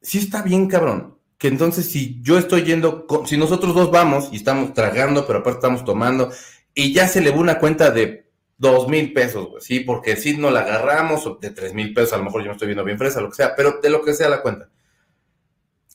[0.00, 1.18] sí está bien, cabrón.
[1.44, 5.58] Que entonces, si yo estoy yendo, si nosotros dos vamos y estamos tragando, pero aparte
[5.58, 6.30] estamos tomando,
[6.72, 10.38] y ya se le va una cuenta de dos mil pesos, güey, sí, porque si
[10.38, 12.82] no la agarramos, o de tres mil pesos, a lo mejor yo me estoy viendo
[12.82, 14.70] bien fresa, lo que sea, pero de lo que sea la cuenta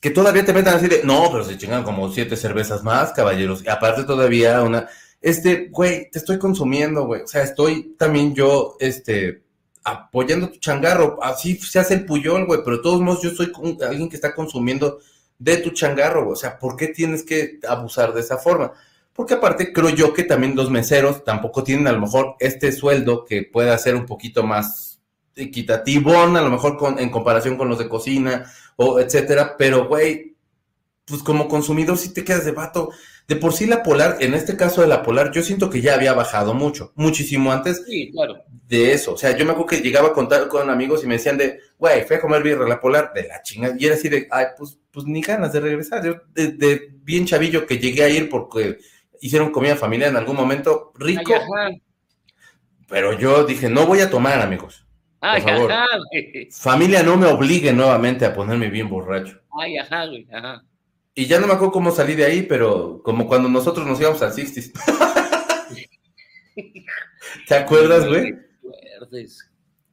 [0.00, 3.64] que todavía te metan así de, no, pero se chingan como siete cervezas más, caballeros.
[3.64, 4.88] Y aparte todavía una,
[5.20, 7.22] este, güey, te estoy consumiendo, güey.
[7.22, 9.42] O sea, estoy también yo, este,
[9.82, 11.18] apoyando tu changarro.
[11.20, 13.52] Así se hace el puyol, güey, pero de todos modos yo soy
[13.84, 15.00] alguien que está consumiendo
[15.40, 16.28] de tu changarro.
[16.28, 18.72] O sea, ¿por qué tienes que abusar de esa forma?
[19.12, 23.24] Porque aparte creo yo que también los meseros tampoco tienen a lo mejor este sueldo
[23.24, 25.00] que pueda ser un poquito más
[25.34, 30.36] equitativo, a lo mejor en comparación con los de cocina o etcétera, pero güey,
[31.04, 32.90] pues como consumidor si te quedas de vato.
[33.30, 35.94] De por sí la polar, en este caso de la polar, yo siento que ya
[35.94, 39.14] había bajado mucho, muchísimo antes de eso.
[39.14, 41.60] O sea, yo me acuerdo que llegaba a contar con amigos y me decían de,
[41.78, 43.76] güey, fui a comer birra la polar de la chingada.
[43.78, 46.04] Y era así de, ay, pues, pues ni ganas de regresar.
[46.04, 48.78] Yo, de, bien chavillo que llegué a ir porque
[49.20, 51.32] hicieron comida familiar en algún momento rico.
[52.88, 54.88] pero yo dije, no voy a tomar, amigos.
[55.20, 55.86] Ay, Ajá,
[56.50, 59.40] Familia, no me obligue nuevamente a ponerme bien borracho.
[59.56, 60.64] Ay, ajá, güey, ajá.
[61.14, 64.22] Y ya no me acuerdo cómo salí de ahí, pero como cuando nosotros nos íbamos
[64.22, 64.72] al Sixties.
[67.48, 68.34] ¿Te acuerdas, güey?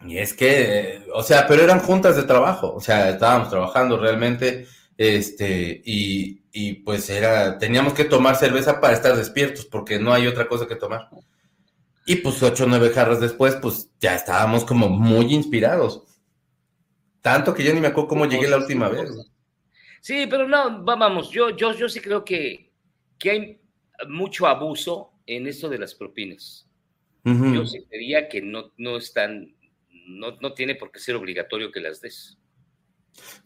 [0.05, 4.67] Y es que, o sea, pero eran juntas de trabajo, o sea, estábamos trabajando realmente,
[4.95, 10.27] este, y, y pues era, teníamos que tomar cerveza para estar despiertos, porque no hay
[10.27, 11.09] otra cosa que tomar.
[12.05, 16.03] Y pues ocho o nueve jarras después, pues ya estábamos como muy inspirados.
[17.21, 19.09] Tanto que yo ni me acuerdo cómo llegué la última vez.
[20.07, 22.71] Sí, pero no, vamos, yo, yo, yo sí creo que,
[23.19, 23.61] que hay
[24.07, 26.65] mucho abuso en esto de las propinas.
[27.25, 29.53] Yo sí diría que no, no están,
[30.07, 32.37] no, no tiene por qué ser obligatorio que las des.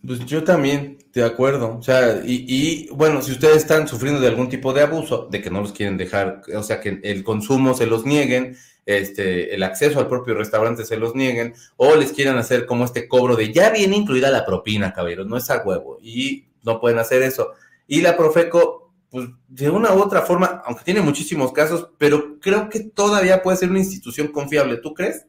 [0.05, 1.79] Pues yo también, de acuerdo.
[1.79, 5.49] O sea, y, bueno, si ustedes están sufriendo de algún tipo de abuso, de que
[5.49, 8.55] no los quieren dejar, o sea, que el consumo se los nieguen,
[8.85, 13.07] este, el acceso al propio restaurante se los nieguen, o les quieran hacer como este
[13.07, 16.99] cobro de ya viene incluida la propina, caballeros, no es a huevo, y no pueden
[16.99, 17.53] hacer eso.
[17.87, 22.69] Y la Profeco, pues de una u otra forma, aunque tiene muchísimos casos, pero creo
[22.69, 25.25] que todavía puede ser una institución confiable, ¿tú crees?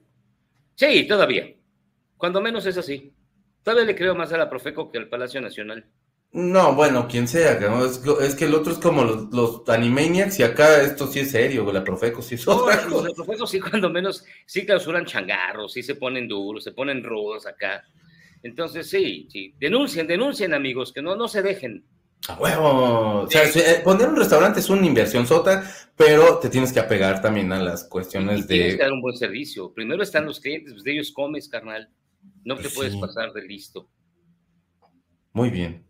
[0.74, 1.54] Sí, todavía.
[2.16, 3.12] Cuando menos es así.
[3.62, 5.86] Todavía le creo más a la Profeco que al Palacio Nacional.
[6.32, 7.60] No, bueno, quien sea,
[8.22, 11.84] es, que el otro es como los, Animaniacs y acá esto sí es serio, la
[11.84, 13.08] Profeco sí es otra cosa.
[13.08, 17.46] La Profeco sí, cuando menos, sí clausuran changarros, sí se ponen duros, se ponen rudos
[17.46, 17.84] acá.
[18.42, 21.84] Entonces, sí, sí, denuncien, denuncien, amigos, que no, no se dejen.
[22.28, 23.22] A huevo.
[23.22, 25.64] O sea, eh, poner un restaurante es una inversión sota,
[25.96, 28.54] pero te tienes que apegar también a las cuestiones de.
[28.54, 29.72] Tienes que dar un buen servicio.
[29.72, 31.88] Primero están los clientes, pues de ellos comes, carnal.
[32.44, 33.88] No te puedes pasar de listo.
[35.32, 35.84] Muy bien.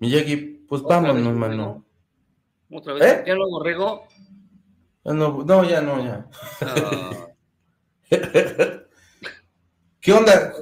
[0.00, 0.36] Miyagi,
[0.68, 1.86] pues vámonos, hermano.
[2.70, 3.04] ¿Otra vez?
[3.04, 3.24] ¿Eh?
[3.26, 4.06] ¿Ya lo borrego?
[5.04, 6.28] No, no, ya no, ya.
[6.62, 7.28] Ah.
[10.06, 10.52] ¿Qué onda?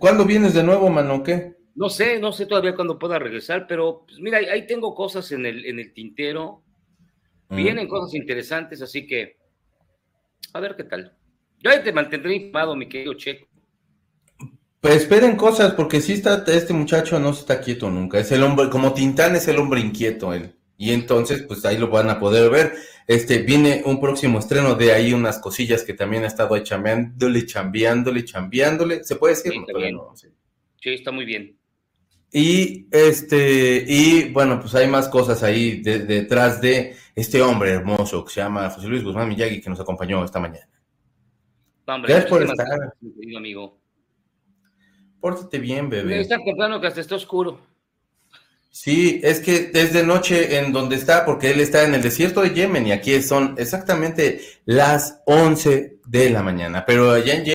[0.00, 1.22] ¿Cuándo vienes de nuevo, mano?
[1.22, 1.54] ¿Qué?
[1.76, 5.46] No sé, no sé todavía cuándo pueda regresar, pero pues mira, ahí tengo cosas en
[5.46, 6.64] el, en el tintero.
[7.48, 7.56] Mm.
[7.56, 9.36] Vienen cosas interesantes, así que
[10.52, 11.16] a ver qué tal.
[11.60, 13.46] Yo ahí te mantendré informado, mi querido Checo.
[14.80, 18.18] Pues esperen cosas, porque si está, este muchacho no está quieto nunca.
[18.18, 20.56] Es el hombre, como Tintán es el hombre inquieto él.
[20.76, 22.72] Y entonces, pues ahí lo van a poder ver.
[23.06, 27.46] Este, viene un próximo estreno de ahí unas cosillas que también ha estado ahí chambeándole,
[27.46, 29.04] chambeándole, chambeándole.
[29.04, 29.52] ¿Se puede decir?
[29.52, 30.28] Sí,
[30.80, 30.90] sí.
[30.90, 31.56] está muy bien.
[32.32, 38.32] Y este, y bueno, pues hay más cosas ahí detrás de este hombre hermoso que
[38.32, 40.68] se llama José Luis Guzmán Miyagi, que nos acompañó esta mañana.
[41.86, 42.94] Gracias por estar.
[43.36, 43.78] amigo.
[45.20, 46.20] Pórtate bien, bebé.
[46.20, 47.60] está comprando que hasta está oscuro.
[48.74, 52.40] Sí, es que es de noche en donde está, porque él está en el desierto
[52.40, 56.86] de Yemen y aquí son exactamente las 11 de la mañana.
[56.86, 57.50] Pero allá en Yemen